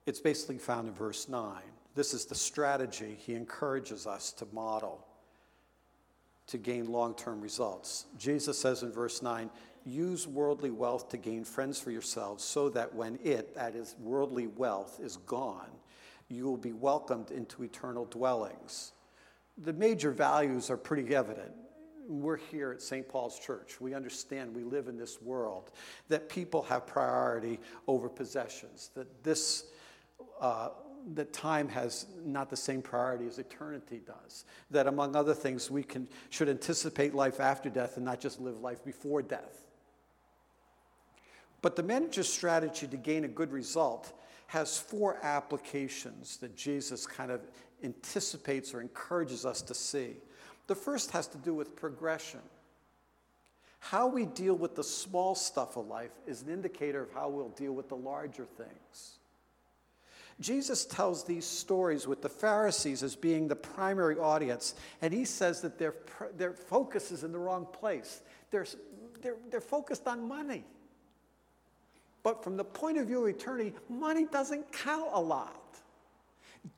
It's 0.07 0.21
basically 0.21 0.59
found 0.59 0.89
in 0.89 0.95
verse 0.95 1.29
9. 1.29 1.55
This 1.95 2.15
is 2.15 2.25
the 2.25 2.35
strategy 2.35 3.17
he 3.19 3.35
encourages 3.35 4.07
us 4.07 4.33
to 4.33 4.47
model 4.53 5.07
to 6.51 6.59
gain 6.59 6.91
long 6.91 7.15
term 7.15 7.41
results. 7.41 8.07
Jesus 8.19 8.59
says 8.59 8.83
in 8.83 8.91
verse 8.91 9.23
9, 9.23 9.49
use 9.85 10.27
worldly 10.27 10.71
wealth 10.71 11.09
to 11.11 11.17
gain 11.17 11.45
friends 11.45 11.81
for 11.81 11.91
yourselves, 11.91 12.45
so 12.45 12.69
that 12.71 12.95
when 12.95 13.19
it, 13.23 13.55
that 13.55 13.75
is, 13.75 13.95
worldly 14.01 14.49
wealth, 14.49 14.99
is 15.01 15.17
gone, 15.19 15.71
you 16.29 16.45
will 16.45 16.57
be 16.57 16.73
welcomed 16.73 17.31
into 17.31 17.63
eternal 17.63 18.05
dwellings. 18.05 18.93
The 19.59 19.73
major 19.73 20.11
values 20.11 20.71
are 20.71 20.77
pretty 20.77 21.15
evident. 21.15 21.53
We're 22.09 22.39
here 22.39 22.73
at 22.73 22.83
St. 22.83 23.09
Paul's 23.09 23.39
Church. 23.39 23.81
We 23.81 23.95
understand 23.95 24.55
we 24.55 24.65
live 24.65 24.89
in 24.89 24.97
this 24.97 25.21
world, 25.23 25.71
that 26.09 26.29
people 26.29 26.63
have 26.63 26.87
priority 26.87 27.61
over 27.87 28.09
possessions, 28.09 28.91
that 28.95 29.23
this 29.23 29.67
uh, 30.41 30.71
that 31.15 31.33
time 31.33 31.69
has 31.69 32.07
not 32.25 32.51
the 32.51 32.57
same 32.57 32.83
priority 32.83 33.27
as 33.27 33.39
eternity 33.39 34.01
does. 34.07 34.45
That 34.71 34.87
among 34.87 35.17
other 35.17 35.35
things, 35.35 35.71
we 35.71 35.83
can, 35.83 36.09
should 36.29 36.49
anticipate 36.49 37.15
life 37.15 37.41
after 37.41 37.71
death 37.71 37.97
and 37.97 38.05
not 38.05 38.21
just 38.21 38.41
live 38.41 38.61
life 38.61 38.85
before 38.85 39.23
death. 39.23 39.67
But 41.63 41.77
the 41.77 41.83
manager's 41.83 42.33
strategy 42.33 42.87
to 42.87 42.97
gain 42.97 43.25
a 43.25 43.29
good 43.29 43.53
result 43.53 44.13
has 44.47 44.79
four 44.79 45.19
applications 45.23 46.39
that 46.39 46.57
Jesus 46.57 47.07
kind 47.07 47.31
of 47.31 47.41
anticipates 47.83 48.75
or 48.75 48.81
encourages 48.81 49.45
us 49.45 49.63
to 49.63 49.75
see. 49.75 50.17
The 50.67 50.75
first 50.75 51.11
has 51.13 51.27
to 51.29 51.39
do 51.39 51.55
with 51.55 51.77
progression. 51.77 52.41
How 53.81 54.07
we 54.07 54.27
deal 54.27 54.55
with 54.55 54.77
the 54.77 54.85
small 54.85 55.35
stuff 55.35 55.77
of 55.77 55.87
life 55.87 56.13
is 56.27 56.43
an 56.43 56.51
indicator 56.51 57.03
of 57.03 57.13
how 57.13 57.29
we'll 57.29 57.49
deal 57.49 57.73
with 57.73 57.89
the 57.89 57.97
larger 57.97 58.45
things. 58.45 59.19
Jesus 60.41 60.87
tells 60.87 61.25
these 61.25 61.45
stories 61.45 62.07
with 62.07 62.23
the 62.23 62.29
Pharisees 62.29 63.03
as 63.03 63.15
being 63.15 63.49
the 63.49 63.57
primary 63.57 64.17
audience, 64.17 64.75
and 65.03 65.13
he 65.13 65.25
says 65.25 65.61
that 65.63 65.79
their, 65.79 65.95
their 66.37 66.53
focus 66.53 67.11
is 67.11 67.25
in 67.25 67.33
the 67.33 67.39
wrong 67.39 67.67
place. 67.67 68.23
They're, 68.51 68.67
they're, 69.21 69.37
they're 69.51 69.61
focused 69.61 70.07
on 70.07 70.27
money. 70.27 70.65
But 72.23 72.43
from 72.43 72.57
the 72.57 72.65
point 72.65 72.99
of 72.99 73.07
view 73.07 73.23
of 73.23 73.29
eternity, 73.29 73.75
money 73.89 74.27
doesn't 74.31 74.73
count 74.73 75.11
a 75.13 75.21
lot. 75.21 75.57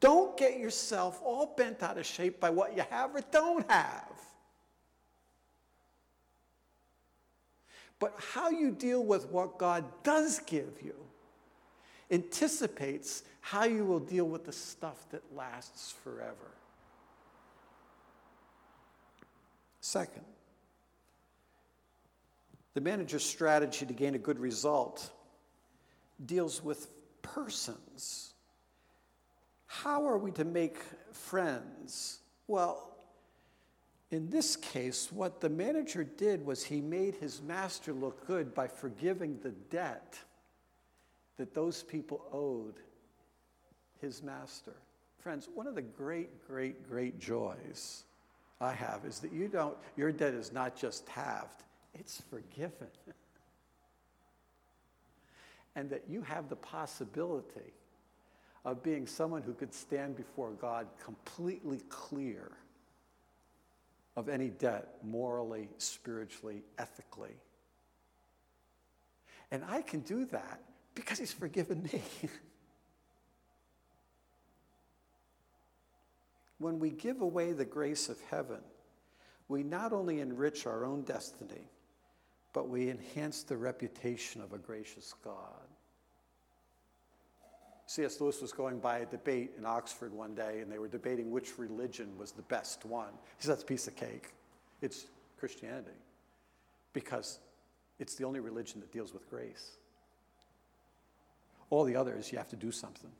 Don't 0.00 0.36
get 0.36 0.58
yourself 0.58 1.20
all 1.24 1.54
bent 1.56 1.82
out 1.82 1.98
of 1.98 2.06
shape 2.06 2.40
by 2.40 2.50
what 2.50 2.76
you 2.76 2.84
have 2.90 3.14
or 3.14 3.20
don't 3.30 3.68
have. 3.70 4.12
But 7.98 8.14
how 8.18 8.50
you 8.50 8.72
deal 8.72 9.04
with 9.04 9.28
what 9.28 9.58
God 9.58 9.84
does 10.02 10.40
give 10.40 10.80
you 10.82 10.94
anticipates 12.10 13.22
how 13.40 13.64
you 13.64 13.84
will 13.84 14.00
deal 14.00 14.26
with 14.26 14.44
the 14.44 14.52
stuff 14.52 15.08
that 15.10 15.22
lasts 15.34 15.94
forever. 16.04 16.52
Second, 19.80 20.24
the 22.74 22.80
manager's 22.80 23.24
strategy 23.24 23.84
to 23.86 23.92
gain 23.92 24.14
a 24.14 24.18
good 24.18 24.38
result 24.38 25.10
deals 26.24 26.62
with 26.62 26.88
persons. 27.22 28.31
How 29.72 30.06
are 30.06 30.18
we 30.18 30.30
to 30.32 30.44
make 30.44 30.76
friends? 31.12 32.18
Well, 32.46 32.94
in 34.10 34.28
this 34.28 34.54
case, 34.54 35.10
what 35.10 35.40
the 35.40 35.48
manager 35.48 36.04
did 36.04 36.44
was 36.44 36.62
he 36.62 36.82
made 36.82 37.14
his 37.14 37.40
master 37.40 37.94
look 37.94 38.26
good 38.26 38.54
by 38.54 38.68
forgiving 38.68 39.38
the 39.42 39.52
debt 39.70 40.18
that 41.38 41.54
those 41.54 41.82
people 41.82 42.22
owed 42.30 42.74
his 44.02 44.22
master. 44.22 44.74
Friends, 45.20 45.48
one 45.54 45.66
of 45.66 45.74
the 45.74 45.82
great, 45.82 46.46
great, 46.46 46.86
great 46.86 47.18
joys 47.18 48.04
I 48.60 48.74
have 48.74 49.06
is 49.06 49.20
that 49.20 49.32
you 49.32 49.48
don't, 49.48 49.76
your 49.96 50.12
debt 50.12 50.34
is 50.34 50.52
not 50.52 50.76
just 50.76 51.08
halved, 51.08 51.62
it's 51.94 52.22
forgiven. 52.28 52.88
and 55.74 55.88
that 55.88 56.02
you 56.10 56.20
have 56.20 56.50
the 56.50 56.56
possibility 56.56 57.72
of 58.64 58.82
being 58.82 59.06
someone 59.06 59.42
who 59.42 59.54
could 59.54 59.74
stand 59.74 60.16
before 60.16 60.50
God 60.52 60.86
completely 61.04 61.80
clear 61.88 62.52
of 64.16 64.28
any 64.28 64.48
debt, 64.48 64.96
morally, 65.02 65.68
spiritually, 65.78 66.62
ethically. 66.78 67.34
And 69.50 69.64
I 69.68 69.82
can 69.82 70.00
do 70.00 70.26
that 70.26 70.60
because 70.94 71.18
He's 71.18 71.32
forgiven 71.32 71.82
me. 71.92 72.02
when 76.58 76.78
we 76.78 76.90
give 76.90 77.20
away 77.20 77.52
the 77.52 77.64
grace 77.64 78.08
of 78.08 78.18
heaven, 78.30 78.60
we 79.48 79.62
not 79.62 79.92
only 79.92 80.20
enrich 80.20 80.66
our 80.66 80.84
own 80.84 81.02
destiny, 81.02 81.68
but 82.52 82.68
we 82.68 82.90
enhance 82.90 83.42
the 83.42 83.56
reputation 83.56 84.40
of 84.40 84.52
a 84.52 84.58
gracious 84.58 85.14
God. 85.24 85.71
C.S. 87.92 88.22
Lewis 88.22 88.40
was 88.40 88.52
going 88.52 88.78
by 88.78 89.00
a 89.00 89.04
debate 89.04 89.50
in 89.58 89.66
Oxford 89.66 90.14
one 90.14 90.34
day, 90.34 90.60
and 90.60 90.72
they 90.72 90.78
were 90.78 90.88
debating 90.88 91.30
which 91.30 91.58
religion 91.58 92.16
was 92.16 92.32
the 92.32 92.40
best 92.40 92.86
one. 92.86 93.10
He 93.36 93.44
said, 93.44 93.50
That's 93.50 93.64
a 93.64 93.66
piece 93.66 93.86
of 93.86 93.94
cake. 93.96 94.32
It's 94.80 95.04
Christianity, 95.38 95.90
because 96.94 97.38
it's 97.98 98.14
the 98.14 98.24
only 98.24 98.40
religion 98.40 98.80
that 98.80 98.92
deals 98.92 99.12
with 99.12 99.28
grace. 99.28 99.76
All 101.68 101.84
the 101.84 101.94
others, 101.94 102.32
you 102.32 102.38
have 102.38 102.48
to 102.48 102.56
do 102.56 102.72
something. 102.72 103.10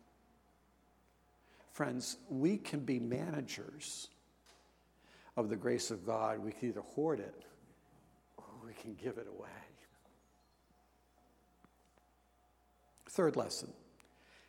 Friends, 1.73 2.17
we 2.31 2.57
can 2.57 2.81
be 2.81 2.99
managers 2.99 4.09
of 5.37 5.51
the 5.51 5.57
grace 5.57 5.91
of 5.91 6.07
God. 6.07 6.39
We 6.39 6.53
can 6.53 6.71
either 6.71 6.81
hoard 6.81 7.21
it 7.21 7.45
or 8.39 8.47
we 8.67 8.73
can 8.73 8.95
give 8.95 9.19
it 9.19 9.27
away. 9.29 9.51
Third 13.11 13.37
lesson 13.37 13.71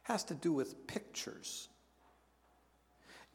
has 0.03 0.23
to 0.25 0.33
do 0.33 0.53
with 0.53 0.87
pictures. 0.87 1.69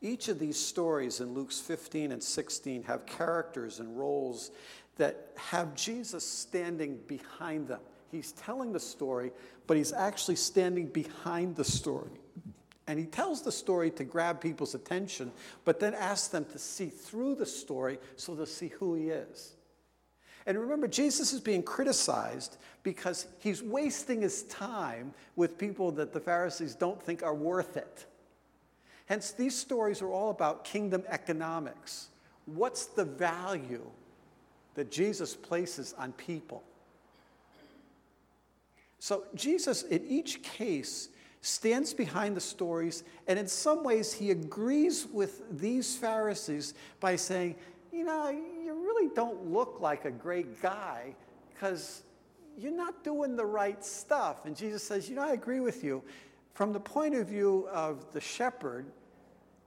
Each 0.00 0.28
of 0.28 0.38
these 0.38 0.59
stories 0.59 1.20
in 1.20 1.35
Luke's 1.35 1.59
15 1.59 2.12
and 2.12 2.22
16 2.22 2.85
have 2.85 3.04
characters 3.04 3.81
and 3.81 3.98
roles 3.98 4.52
that 4.96 5.33
have 5.37 5.74
Jesus 5.74 6.24
standing 6.26 6.98
behind 7.07 7.68
them. 7.68 7.81
He's 8.11 8.33
telling 8.33 8.72
the 8.72 8.81
story, 8.81 9.33
but 9.66 9.76
he's 9.76 9.92
actually 9.92 10.37
standing 10.37 10.87
behind 10.87 11.57
the 11.57 11.64
story. 11.64 12.11
And 12.87 12.98
he 12.98 13.04
tells 13.04 13.42
the 13.42 13.52
story 13.52 13.90
to 13.92 14.04
grab 14.04 14.40
people's 14.40 14.74
attention, 14.74 15.31
but 15.64 15.78
then 15.78 15.94
asks 15.94 16.28
them 16.28 16.46
to 16.46 16.59
see 16.59 16.88
through 16.88 17.35
the 17.35 17.46
story 17.46 17.98
so 18.16 18.35
they'll 18.35 18.46
see 18.46 18.68
who 18.68 18.94
he 18.94 19.11
is. 19.11 19.58
And 20.48 20.58
remember, 20.58 20.88
Jesus 20.88 21.34
is 21.34 21.40
being 21.42 21.62
criticized 21.62 22.56
because 22.82 23.26
he's 23.38 23.62
wasting 23.62 24.22
his 24.22 24.44
time 24.44 25.12
with 25.37 25.58
people 25.58 25.92
that 25.92 26.14
the 26.14 26.20
Pharisees 26.20 26.74
don't 26.74 27.00
think 27.02 27.22
are 27.22 27.34
worth 27.34 27.76
it. 27.76 28.06
Hence, 29.04 29.32
these 29.32 29.54
stories 29.54 30.00
are 30.00 30.08
all 30.08 30.30
about 30.30 30.64
kingdom 30.64 31.02
economics. 31.08 32.08
What's 32.46 32.87
the 32.87 33.04
value 33.04 33.84
that 34.74 34.90
Jesus 34.90 35.34
places 35.34 35.94
on 35.98 36.12
people? 36.12 36.62
So, 39.00 39.24
Jesus, 39.34 39.82
in 39.82 40.02
each 40.08 40.42
case, 40.42 41.11
stands 41.42 41.92
behind 41.92 42.34
the 42.34 42.40
stories, 42.40 43.04
and 43.26 43.38
in 43.38 43.48
some 43.48 43.84
ways, 43.84 44.14
he 44.14 44.30
agrees 44.30 45.06
with 45.12 45.42
these 45.61 45.94
Pharisees 45.94 46.72
by 47.00 47.16
saying, 47.16 47.54
You 47.92 48.04
know, 48.04 48.34
really 48.98 49.14
don't 49.14 49.52
look 49.52 49.78
like 49.80 50.04
a 50.04 50.11
great 50.11 50.61
guy 50.62 51.14
because 51.52 52.02
you're 52.56 52.72
not 52.72 53.04
doing 53.04 53.37
the 53.37 53.44
right 53.44 53.84
stuff. 53.84 54.44
And 54.44 54.56
Jesus 54.56 54.82
says, 54.82 55.08
You 55.08 55.16
know, 55.16 55.22
I 55.22 55.32
agree 55.32 55.61
with 55.61 55.84
you. 55.84 56.02
From 56.54 56.72
the 56.72 56.80
point 56.80 57.14
of 57.14 57.28
view 57.28 57.68
of 57.72 58.12
the 58.12 58.20
shepherd, 58.20 58.87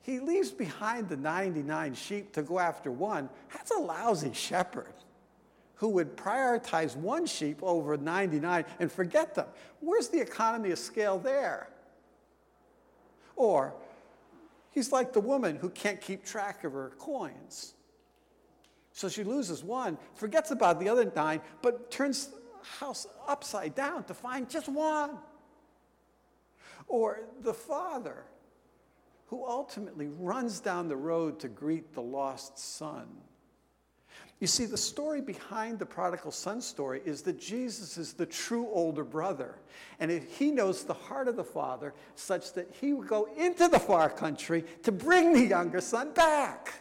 he 0.01 0.19
leaves 0.19 0.51
behind 0.51 1.07
the 1.07 1.17
99 1.17 1.93
sheep 1.93 2.33
to 2.33 2.41
go 2.41 2.59
after 2.59 2.91
one. 2.91 3.29
That's 3.53 3.71
a 3.71 3.79
lousy 3.79 4.33
shepherd 4.33 4.93
who 5.75 5.89
would 5.89 6.17
prioritize 6.17 6.95
one 6.95 7.25
sheep 7.25 7.59
over 7.61 7.97
99 7.97 8.65
and 8.79 8.91
forget 8.91 9.35
them. 9.35 9.47
Where's 9.79 10.09
the 10.09 10.19
economy 10.19 10.71
of 10.71 10.79
scale 10.79 11.17
there? 11.17 11.69
Or 13.35 13.73
he's 14.71 14.91
like 14.91 15.13
the 15.13 15.21
woman 15.21 15.55
who 15.55 15.69
can't 15.69 16.01
keep 16.01 16.25
track 16.25 16.63
of 16.63 16.73
her 16.73 16.91
coins. 16.97 17.73
So 19.01 19.09
she 19.09 19.23
loses 19.23 19.63
one, 19.63 19.97
forgets 20.13 20.51
about 20.51 20.79
the 20.79 20.87
other 20.87 21.11
nine, 21.15 21.41
but 21.63 21.89
turns 21.89 22.27
the 22.27 22.37
house 22.77 23.07
upside 23.27 23.73
down 23.73 24.03
to 24.03 24.13
find 24.13 24.47
just 24.47 24.69
one. 24.69 25.17
Or 26.87 27.21
the 27.41 27.55
father 27.55 28.25
who 29.25 29.43
ultimately 29.43 30.07
runs 30.07 30.59
down 30.59 30.87
the 30.87 30.95
road 30.95 31.39
to 31.39 31.47
greet 31.47 31.95
the 31.95 32.01
lost 32.03 32.59
son. 32.59 33.07
You 34.39 34.45
see, 34.45 34.65
the 34.65 34.77
story 34.77 35.19
behind 35.19 35.79
the 35.79 35.85
prodigal 35.87 36.29
son 36.29 36.61
story 36.61 37.01
is 37.03 37.23
that 37.23 37.39
Jesus 37.39 37.97
is 37.97 38.13
the 38.13 38.27
true 38.27 38.69
older 38.71 39.03
brother. 39.03 39.55
And 39.99 40.11
he 40.11 40.51
knows 40.51 40.83
the 40.83 40.93
heart 40.93 41.27
of 41.27 41.35
the 41.35 41.43
father 41.43 41.95
such 42.13 42.53
that 42.53 42.69
he 42.79 42.93
would 42.93 43.07
go 43.07 43.29
into 43.35 43.67
the 43.67 43.79
far 43.79 44.11
country 44.11 44.63
to 44.83 44.91
bring 44.91 45.33
the 45.33 45.47
younger 45.47 45.81
son 45.81 46.13
back. 46.13 46.80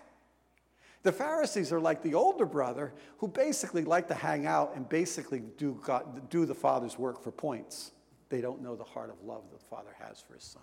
The 1.03 1.13
Pharisees 1.13 1.73
are 1.73 1.81
like 1.81 2.03
the 2.03 2.15
older 2.15 2.45
brother 2.45 2.93
who 3.19 3.29
basically 3.29 3.85
like 3.85 4.09
to 4.09 4.15
hang 4.15 4.47
out 4.47 4.73
and 4.77 4.89
basically 4.89 5.43
do, 5.57 5.81
God, 5.83 6.29
do 6.29 6.45
the 6.45 6.55
father's 6.55 6.99
work 6.99 7.23
for 7.23 7.31
points. 7.31 7.93
They 8.29 8.41
don't 8.41 8.63
know 8.63 8.77
the 8.77 8.85
heart 8.85 9.11
of 9.11 9.23
love 9.25 9.43
that 9.51 9.61
the 9.61 9.67
father 9.67 9.95
has 9.99 10.21
for 10.21 10.35
his 10.35 10.45
son. 10.45 10.63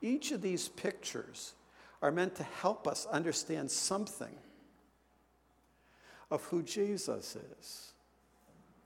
Each 0.00 0.30
of 0.32 0.40
these 0.40 0.68
pictures 0.68 1.54
are 2.00 2.12
meant 2.12 2.36
to 2.36 2.42
help 2.42 2.86
us 2.86 3.06
understand 3.06 3.70
something 3.70 4.36
of 6.30 6.44
who 6.44 6.62
Jesus 6.62 7.36
is. 7.58 7.92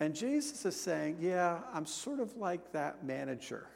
And 0.01 0.14
Jesus 0.14 0.64
is 0.64 0.81
saying, 0.81 1.16
Yeah, 1.20 1.59
I'm 1.74 1.87
sort 1.87 2.20
of 2.20 2.37
like 2.37 2.72
that 2.72 3.05
manager. 3.05 3.66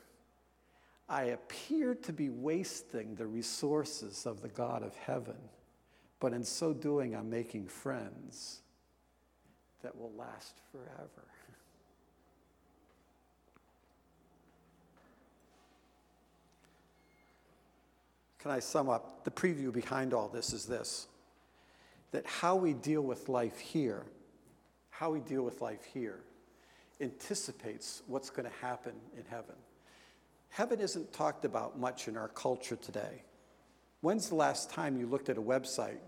I 1.12 1.24
appear 1.24 1.94
to 1.94 2.12
be 2.12 2.30
wasting 2.30 3.14
the 3.16 3.26
resources 3.26 4.24
of 4.24 4.40
the 4.40 4.48
God 4.48 4.82
of 4.82 4.96
heaven, 4.96 5.36
but 6.20 6.32
in 6.32 6.42
so 6.42 6.72
doing, 6.72 7.14
I'm 7.14 7.28
making 7.28 7.66
friends 7.66 8.62
that 9.82 9.94
will 9.94 10.14
last 10.16 10.54
forever. 10.70 10.88
Can 18.38 18.50
I 18.50 18.60
sum 18.60 18.88
up? 18.88 19.22
The 19.24 19.30
preview 19.30 19.70
behind 19.70 20.14
all 20.14 20.28
this 20.28 20.54
is 20.54 20.64
this 20.64 21.08
that 22.12 22.24
how 22.24 22.56
we 22.56 22.72
deal 22.72 23.02
with 23.02 23.28
life 23.28 23.58
here, 23.58 24.06
how 24.88 25.10
we 25.10 25.20
deal 25.20 25.42
with 25.42 25.60
life 25.60 25.84
here, 25.92 26.20
anticipates 27.02 28.00
what's 28.06 28.30
going 28.30 28.48
to 28.48 28.56
happen 28.62 28.94
in 29.14 29.24
heaven. 29.28 29.56
Heaven 30.52 30.80
isn't 30.80 31.14
talked 31.14 31.46
about 31.46 31.78
much 31.78 32.08
in 32.08 32.16
our 32.16 32.28
culture 32.28 32.76
today. 32.76 33.22
When's 34.02 34.28
the 34.28 34.34
last 34.34 34.68
time 34.68 34.98
you 34.98 35.06
looked 35.06 35.30
at 35.30 35.38
a 35.38 35.42
website 35.42 36.00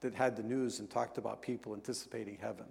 that 0.00 0.14
had 0.14 0.34
the 0.36 0.42
news 0.42 0.80
and 0.80 0.90
talked 0.90 1.16
about 1.16 1.40
people 1.40 1.74
anticipating 1.74 2.36
heaven? 2.40 2.66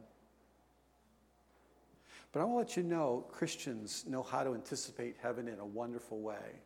But 2.33 2.41
I 2.41 2.43
want 2.43 2.67
to 2.67 2.71
let 2.71 2.77
you 2.77 2.83
know 2.83 3.25
Christians 3.31 4.03
know 4.05 4.21
how 4.21 4.43
to 4.43 4.53
anticipate 4.53 5.15
heaven 5.21 5.47
in 5.47 5.59
a 5.59 5.65
wonderful 5.65 6.19
way 6.19 6.59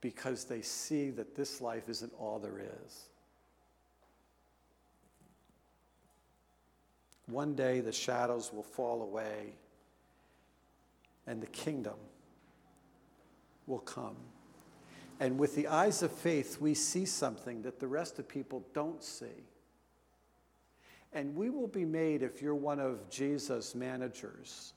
because 0.00 0.44
they 0.44 0.62
see 0.62 1.10
that 1.10 1.36
this 1.36 1.60
life 1.60 1.90
isn't 1.90 2.12
all 2.18 2.38
there 2.38 2.58
is. 2.58 3.08
One 7.26 7.54
day 7.54 7.80
the 7.80 7.92
shadows 7.92 8.50
will 8.50 8.62
fall 8.62 9.02
away 9.02 9.52
and 11.26 11.42
the 11.42 11.48
kingdom 11.48 11.96
will 13.70 13.78
come. 13.78 14.16
And 15.20 15.38
with 15.38 15.54
the 15.54 15.68
eyes 15.68 16.02
of 16.02 16.10
faith, 16.12 16.60
we 16.60 16.74
see 16.74 17.04
something 17.06 17.62
that 17.62 17.78
the 17.78 17.86
rest 17.86 18.18
of 18.18 18.28
people 18.28 18.66
don't 18.74 19.02
see. 19.02 19.46
And 21.12 21.34
we 21.34 21.50
will 21.50 21.66
be 21.66 21.84
made, 21.84 22.22
if 22.22 22.40
you're 22.40 22.54
one 22.54 22.80
of 22.80 23.08
Jesus' 23.10 23.74
managers, 23.74 24.74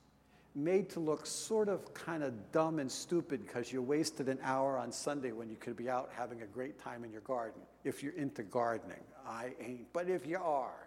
made 0.56 0.90
to 0.90 1.00
look 1.00 1.26
sort 1.26 1.70
of 1.70 1.94
kind 1.94 2.24
of 2.24 2.52
dumb 2.52 2.80
and 2.80 2.92
stupid 2.92 3.42
because 3.46 3.72
you 3.72 3.82
wasted 3.82 4.28
an 4.30 4.40
hour 4.44 4.78
on 4.78 4.92
Sunday 4.92 5.32
when 5.32 5.50
you 5.50 5.56
could 5.56 5.76
be 5.76 5.90
out 5.90 6.12
having 6.16 6.42
a 6.42 6.46
great 6.46 6.80
time 6.80 7.04
in 7.04 7.12
your 7.12 7.22
garden. 7.22 7.62
If 7.84 8.04
you're 8.04 8.14
into 8.14 8.44
gardening, 8.44 9.04
I 9.26 9.54
ain't. 9.60 9.92
But 9.94 10.10
if 10.10 10.28
you 10.28 10.38
are, 10.38 10.83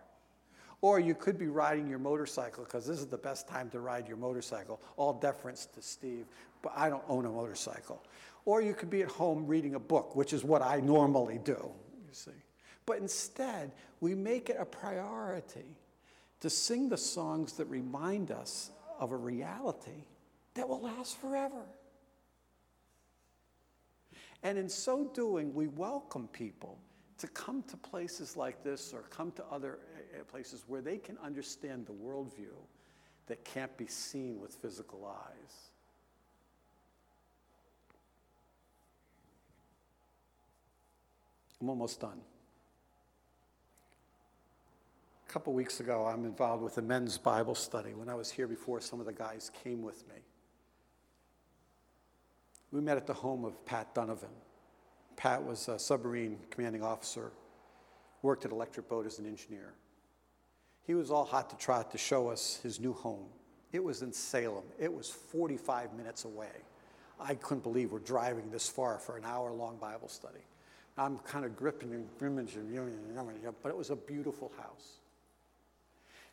or 0.80 1.00
you 1.00 1.14
could 1.14 1.38
be 1.38 1.48
riding 1.48 1.88
your 1.88 1.98
motorcycle 1.98 2.64
because 2.64 2.86
this 2.86 2.98
is 2.98 3.06
the 3.06 3.18
best 3.18 3.48
time 3.48 3.70
to 3.70 3.80
ride 3.80 4.06
your 4.06 4.16
motorcycle. 4.16 4.80
All 4.96 5.12
deference 5.12 5.66
to 5.66 5.82
Steve, 5.82 6.26
but 6.62 6.72
I 6.76 6.88
don't 6.88 7.04
own 7.08 7.26
a 7.26 7.30
motorcycle. 7.30 8.02
Or 8.44 8.60
you 8.60 8.74
could 8.74 8.90
be 8.90 9.02
at 9.02 9.08
home 9.08 9.46
reading 9.46 9.74
a 9.74 9.80
book, 9.80 10.14
which 10.14 10.32
is 10.32 10.44
what 10.44 10.62
I 10.62 10.80
normally 10.80 11.38
do, 11.38 11.70
you 12.06 12.12
see. 12.12 12.30
But 12.84 12.98
instead, 12.98 13.72
we 14.00 14.14
make 14.14 14.48
it 14.48 14.56
a 14.58 14.64
priority 14.64 15.76
to 16.40 16.50
sing 16.50 16.88
the 16.88 16.96
songs 16.96 17.54
that 17.54 17.64
remind 17.66 18.30
us 18.30 18.70
of 19.00 19.12
a 19.12 19.16
reality 19.16 20.04
that 20.54 20.68
will 20.68 20.82
last 20.82 21.18
forever. 21.20 21.64
And 24.42 24.58
in 24.58 24.68
so 24.68 25.10
doing, 25.12 25.54
we 25.54 25.66
welcome 25.66 26.28
people 26.28 26.78
to 27.18 27.26
come 27.28 27.62
to 27.64 27.76
places 27.76 28.36
like 28.36 28.62
this 28.62 28.92
or 28.92 29.02
come 29.02 29.32
to 29.32 29.44
other 29.50 29.78
Uh, 30.18 30.24
places 30.24 30.64
where 30.66 30.80
they 30.80 30.98
can 30.98 31.18
understand 31.18 31.86
the 31.86 31.92
worldview 31.92 32.54
that 33.26 33.44
can't 33.44 33.76
be 33.76 33.86
seen 33.86 34.40
with 34.40 34.54
physical 34.54 35.04
eyes. 35.04 35.70
I'm 41.60 41.68
almost 41.68 42.00
done 42.00 42.20
A 45.26 45.32
couple 45.32 45.52
weeks 45.52 45.80
ago, 45.80 46.06
I'm 46.06 46.24
involved 46.24 46.62
with 46.62 46.78
a 46.78 46.82
men's 46.82 47.18
Bible 47.18 47.54
study. 47.54 47.94
When 47.94 48.08
I 48.08 48.14
was 48.14 48.30
here 48.30 48.46
before, 48.46 48.80
some 48.80 49.00
of 49.00 49.06
the 49.06 49.12
guys 49.12 49.50
came 49.64 49.82
with 49.82 50.06
me. 50.08 50.14
We 52.70 52.80
met 52.80 52.96
at 52.96 53.06
the 53.06 53.14
home 53.14 53.44
of 53.44 53.64
Pat 53.66 53.92
Donovan. 53.94 54.30
Pat 55.16 55.42
was 55.42 55.68
a 55.68 55.78
submarine 55.78 56.38
commanding 56.50 56.82
officer, 56.82 57.32
worked 58.22 58.44
at 58.44 58.52
Electric 58.52 58.88
Boat 58.88 59.06
as 59.06 59.18
an 59.18 59.26
engineer. 59.26 59.74
He 60.86 60.94
was 60.94 61.10
all 61.10 61.24
hot 61.24 61.50
to 61.50 61.56
trot 61.56 61.90
to 61.92 61.98
show 61.98 62.28
us 62.28 62.60
his 62.62 62.78
new 62.78 62.92
home. 62.92 63.26
It 63.72 63.82
was 63.82 64.02
in 64.02 64.12
Salem. 64.12 64.64
It 64.78 64.92
was 64.92 65.10
45 65.10 65.94
minutes 65.94 66.24
away. 66.24 66.52
I 67.18 67.34
couldn't 67.34 67.62
believe 67.62 67.92
we're 67.92 67.98
driving 67.98 68.50
this 68.50 68.68
far 68.68 68.98
for 68.98 69.16
an 69.16 69.24
hour 69.24 69.52
long 69.52 69.78
Bible 69.78 70.08
study. 70.08 70.44
I'm 70.98 71.18
kind 71.18 71.44
of 71.44 71.56
gripping 71.56 71.92
and 71.92 72.08
grimacing, 72.18 72.70
but 73.62 73.68
it 73.68 73.76
was 73.76 73.90
a 73.90 73.96
beautiful 73.96 74.52
house. 74.56 74.98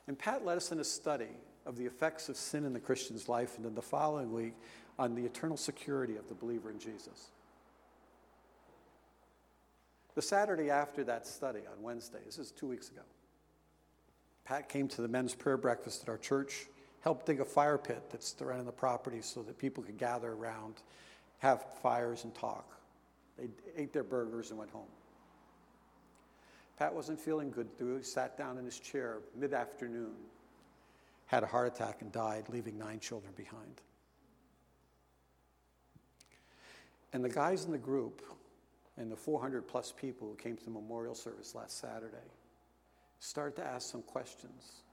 And 0.07 0.17
Pat 0.17 0.45
led 0.45 0.57
us 0.57 0.71
in 0.71 0.79
a 0.79 0.83
study 0.83 1.29
of 1.65 1.77
the 1.77 1.85
effects 1.85 2.29
of 2.29 2.37
sin 2.37 2.65
in 2.65 2.73
the 2.73 2.79
Christian's 2.79 3.29
life, 3.29 3.55
and 3.55 3.65
then 3.65 3.75
the 3.75 3.81
following 3.81 4.31
week 4.31 4.53
on 4.99 5.15
the 5.15 5.25
eternal 5.25 5.57
security 5.57 6.17
of 6.17 6.27
the 6.27 6.35
believer 6.35 6.69
in 6.69 6.79
Jesus. 6.79 7.31
The 10.15 10.21
Saturday 10.21 10.69
after 10.69 11.03
that 11.05 11.25
study 11.25 11.61
on 11.71 11.81
Wednesday, 11.81 12.19
this 12.25 12.37
is 12.37 12.51
two 12.51 12.67
weeks 12.67 12.89
ago, 12.89 13.01
Pat 14.45 14.67
came 14.67 14.87
to 14.89 15.01
the 15.01 15.07
men's 15.07 15.33
prayer 15.33 15.57
breakfast 15.57 16.03
at 16.03 16.09
our 16.09 16.17
church, 16.17 16.65
helped 17.01 17.25
dig 17.25 17.39
a 17.39 17.45
fire 17.45 17.77
pit 17.77 18.03
that's 18.11 18.35
surrounding 18.37 18.65
the 18.65 18.71
property 18.71 19.21
so 19.21 19.41
that 19.43 19.57
people 19.57 19.83
could 19.83 19.97
gather 19.97 20.33
around, 20.33 20.75
have 21.39 21.65
fires, 21.81 22.23
and 22.23 22.35
talk. 22.35 22.77
They 23.37 23.47
ate 23.75 23.93
their 23.93 24.03
burgers 24.03 24.49
and 24.49 24.59
went 24.59 24.71
home. 24.71 24.89
Pat 26.77 26.93
wasn't 26.93 27.19
feeling 27.19 27.51
good. 27.51 27.77
Through. 27.77 27.97
He 27.97 28.03
sat 28.03 28.37
down 28.37 28.57
in 28.57 28.65
his 28.65 28.79
chair 28.79 29.19
mid 29.35 29.53
afternoon, 29.53 30.15
had 31.27 31.43
a 31.43 31.47
heart 31.47 31.67
attack, 31.67 32.01
and 32.01 32.11
died, 32.11 32.45
leaving 32.49 32.77
nine 32.77 32.99
children 32.99 33.31
behind. 33.35 33.81
And 37.13 37.23
the 37.23 37.29
guys 37.29 37.65
in 37.65 37.71
the 37.71 37.77
group, 37.77 38.21
and 38.97 39.11
the 39.11 39.15
400 39.15 39.67
plus 39.67 39.93
people 39.95 40.27
who 40.27 40.35
came 40.35 40.57
to 40.57 40.63
the 40.63 40.71
memorial 40.71 41.15
service 41.15 41.55
last 41.55 41.79
Saturday, 41.79 42.17
started 43.23 43.55
to 43.55 43.65
ask 43.65 43.89
some 43.89 44.01
questions. 44.01 44.83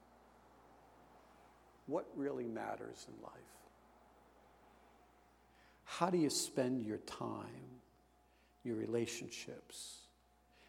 What 1.86 2.06
really 2.14 2.46
matters 2.46 3.06
in 3.08 3.22
life? 3.24 3.32
How 5.82 6.10
do 6.10 6.16
you 6.16 6.30
spend 6.30 6.86
your 6.86 6.98
time, 6.98 7.80
your 8.62 8.76
relationships? 8.76 10.02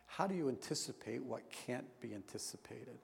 How 0.07 0.26
do 0.26 0.34
you 0.34 0.49
anticipate 0.49 1.24
what 1.24 1.43
can't 1.51 1.86
be 2.01 2.16
anticipated? 2.16 2.97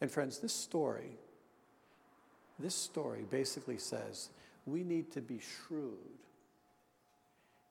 And 0.00 0.08
friends, 0.08 0.38
this 0.38 0.52
story, 0.52 1.18
this 2.60 2.76
story 2.76 3.24
basically 3.28 3.78
says 3.78 4.28
we 4.64 4.84
need 4.84 5.10
to 5.10 5.20
be 5.20 5.40
shrewd 5.40 6.20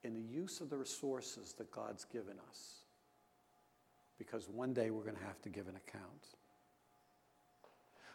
in 0.03 0.13
the 0.13 0.35
use 0.35 0.59
of 0.59 0.69
the 0.69 0.77
resources 0.77 1.53
that 1.53 1.71
God's 1.71 2.03
given 2.03 2.35
us. 2.49 2.84
Because 4.17 4.47
one 4.47 4.73
day 4.73 4.89
we're 4.89 5.03
going 5.03 5.17
to 5.17 5.23
have 5.23 5.41
to 5.41 5.49
give 5.49 5.67
an 5.67 5.75
account. 5.75 6.27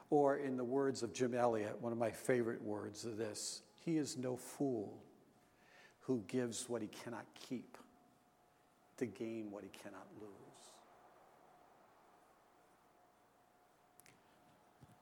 Or, 0.09 0.37
in 0.37 0.57
the 0.57 0.65
words 0.65 1.03
of 1.03 1.13
Jim 1.13 1.35
Elliot, 1.35 1.77
one 1.81 1.93
of 1.93 1.99
my 1.99 2.11
favorite 2.11 2.63
words 2.63 3.05
of 3.05 3.17
this, 3.17 3.63
he 3.85 3.97
is 3.97 4.17
no 4.17 4.37
fool 4.37 5.03
who 6.01 6.25
gives 6.27 6.69
what 6.69 6.83
he 6.83 6.89
cannot 6.89 7.25
keep 7.49 7.77
to 8.97 9.07
gain 9.07 9.51
what 9.51 9.63
he 9.63 9.71
cannot 9.71 10.07
lose. 10.21 10.31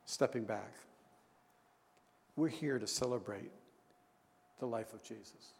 Stepping 0.04 0.44
back, 0.44 0.74
We're 2.36 2.48
here 2.48 2.78
to 2.78 2.86
celebrate 2.86 3.50
the 4.60 4.66
life 4.66 4.92
of 4.92 5.02
Jesus. 5.02 5.54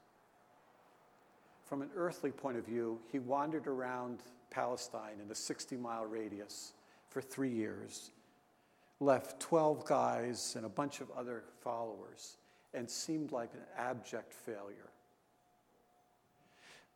From 1.68 1.82
an 1.82 1.90
earthly 1.96 2.30
point 2.30 2.56
of 2.56 2.64
view, 2.64 2.98
he 3.12 3.18
wandered 3.18 3.66
around 3.66 4.20
Palestine 4.50 5.20
in 5.22 5.30
a 5.30 5.34
60 5.34 5.76
mile 5.76 6.06
radius 6.06 6.72
for 7.10 7.20
three 7.20 7.50
years, 7.50 8.10
left 9.00 9.38
12 9.40 9.84
guys 9.84 10.54
and 10.56 10.64
a 10.64 10.70
bunch 10.70 11.02
of 11.02 11.10
other 11.10 11.44
followers, 11.60 12.38
and 12.72 12.88
seemed 12.88 13.32
like 13.32 13.52
an 13.52 13.60
abject 13.76 14.32
failure. 14.32 14.88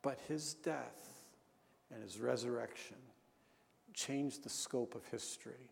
But 0.01 0.19
his 0.27 0.55
death 0.55 1.19
and 1.93 2.03
his 2.03 2.19
resurrection 2.19 2.97
changed 3.93 4.43
the 4.43 4.49
scope 4.49 4.95
of 4.95 5.05
history 5.11 5.69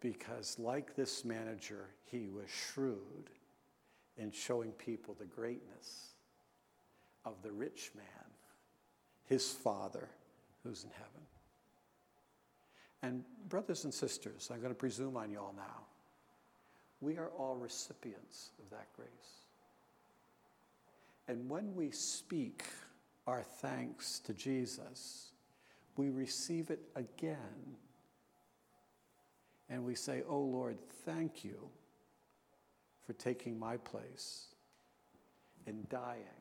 because, 0.00 0.60
like 0.60 0.94
this 0.94 1.24
manager, 1.24 1.88
he 2.04 2.28
was 2.28 2.48
shrewd 2.48 3.30
in 4.16 4.30
showing 4.30 4.70
people 4.72 5.16
the 5.18 5.26
greatness 5.26 6.09
of 7.24 7.42
the 7.42 7.52
rich 7.52 7.90
man, 7.94 8.04
his 9.26 9.50
father 9.50 10.08
who's 10.62 10.84
in 10.84 10.90
heaven. 10.90 11.26
And, 13.02 13.24
brothers 13.48 13.84
and 13.84 13.94
sisters, 13.94 14.50
I'm 14.52 14.60
going 14.60 14.72
to 14.72 14.78
presume 14.78 15.16
on 15.16 15.30
you 15.30 15.38
all 15.38 15.54
now, 15.56 15.86
we 17.00 17.16
are 17.16 17.30
all 17.38 17.56
recipients 17.56 18.50
of 18.62 18.70
that 18.70 18.88
grace. 18.94 19.08
And 21.28 21.48
when 21.48 21.74
we 21.74 21.90
speak 21.90 22.64
our 23.26 23.42
thanks 23.42 24.18
to 24.20 24.34
Jesus, 24.34 25.30
we 25.96 26.10
receive 26.10 26.70
it 26.70 26.80
again. 26.96 27.76
And 29.68 29.84
we 29.84 29.94
say, 29.94 30.22
Oh 30.28 30.40
Lord, 30.40 30.78
thank 31.04 31.44
you 31.44 31.70
for 33.06 33.12
taking 33.14 33.58
my 33.58 33.76
place 33.76 34.46
and 35.66 35.88
dying 35.88 36.39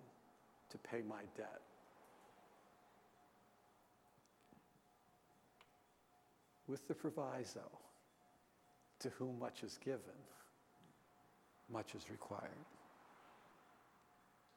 to 0.69 0.77
pay 0.77 1.01
my 1.07 1.21
debt. 1.35 1.61
With 6.67 6.87
the 6.87 6.93
proviso, 6.93 7.69
to 8.99 9.09
whom 9.09 9.39
much 9.39 9.63
is 9.63 9.79
given, 9.83 9.99
much 11.71 11.95
is 11.95 12.09
required. 12.11 12.49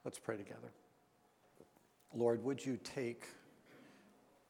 Let's 0.04 0.18
pray 0.18 0.36
together. 0.36 0.72
Lord, 2.14 2.44
would 2.44 2.64
you 2.64 2.78
take 2.82 3.24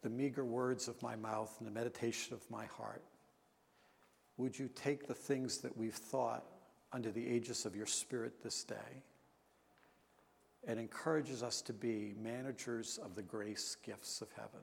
the 0.03 0.11
meager 0.11 0.45
words 0.45 0.89
of 0.89 1.01
my 1.03 1.15
mouth 1.15 1.55
and 1.59 1.67
the 1.67 1.73
meditation 1.73 2.35
of 2.35 2.51
my 2.51 2.65
heart? 2.67 3.05
Would 4.39 4.59
you 4.59 4.69
take 4.75 5.07
the 5.07 5.15
things 5.15 5.59
that 5.59 5.77
we've 5.77 5.95
thought 5.95 6.45
under 6.93 7.13
the 7.13 7.21
aegis 7.21 7.65
of 7.65 7.77
your 7.77 7.87
Spirit 7.87 8.43
this 8.43 8.65
day 8.65 9.03
and 10.67 10.79
encourages 10.79 11.43
us 11.43 11.61
to 11.63 11.73
be 11.73 12.15
managers 12.23 12.99
of 13.05 13.15
the 13.15 13.23
grace 13.23 13.77
gifts 13.85 14.21
of 14.21 14.29
heaven? 14.37 14.61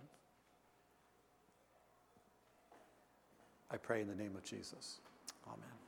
I 3.71 3.77
pray 3.77 4.01
in 4.01 4.07
the 4.07 4.15
name 4.15 4.35
of 4.35 4.43
Jesus. 4.43 4.99
Amen. 5.47 5.78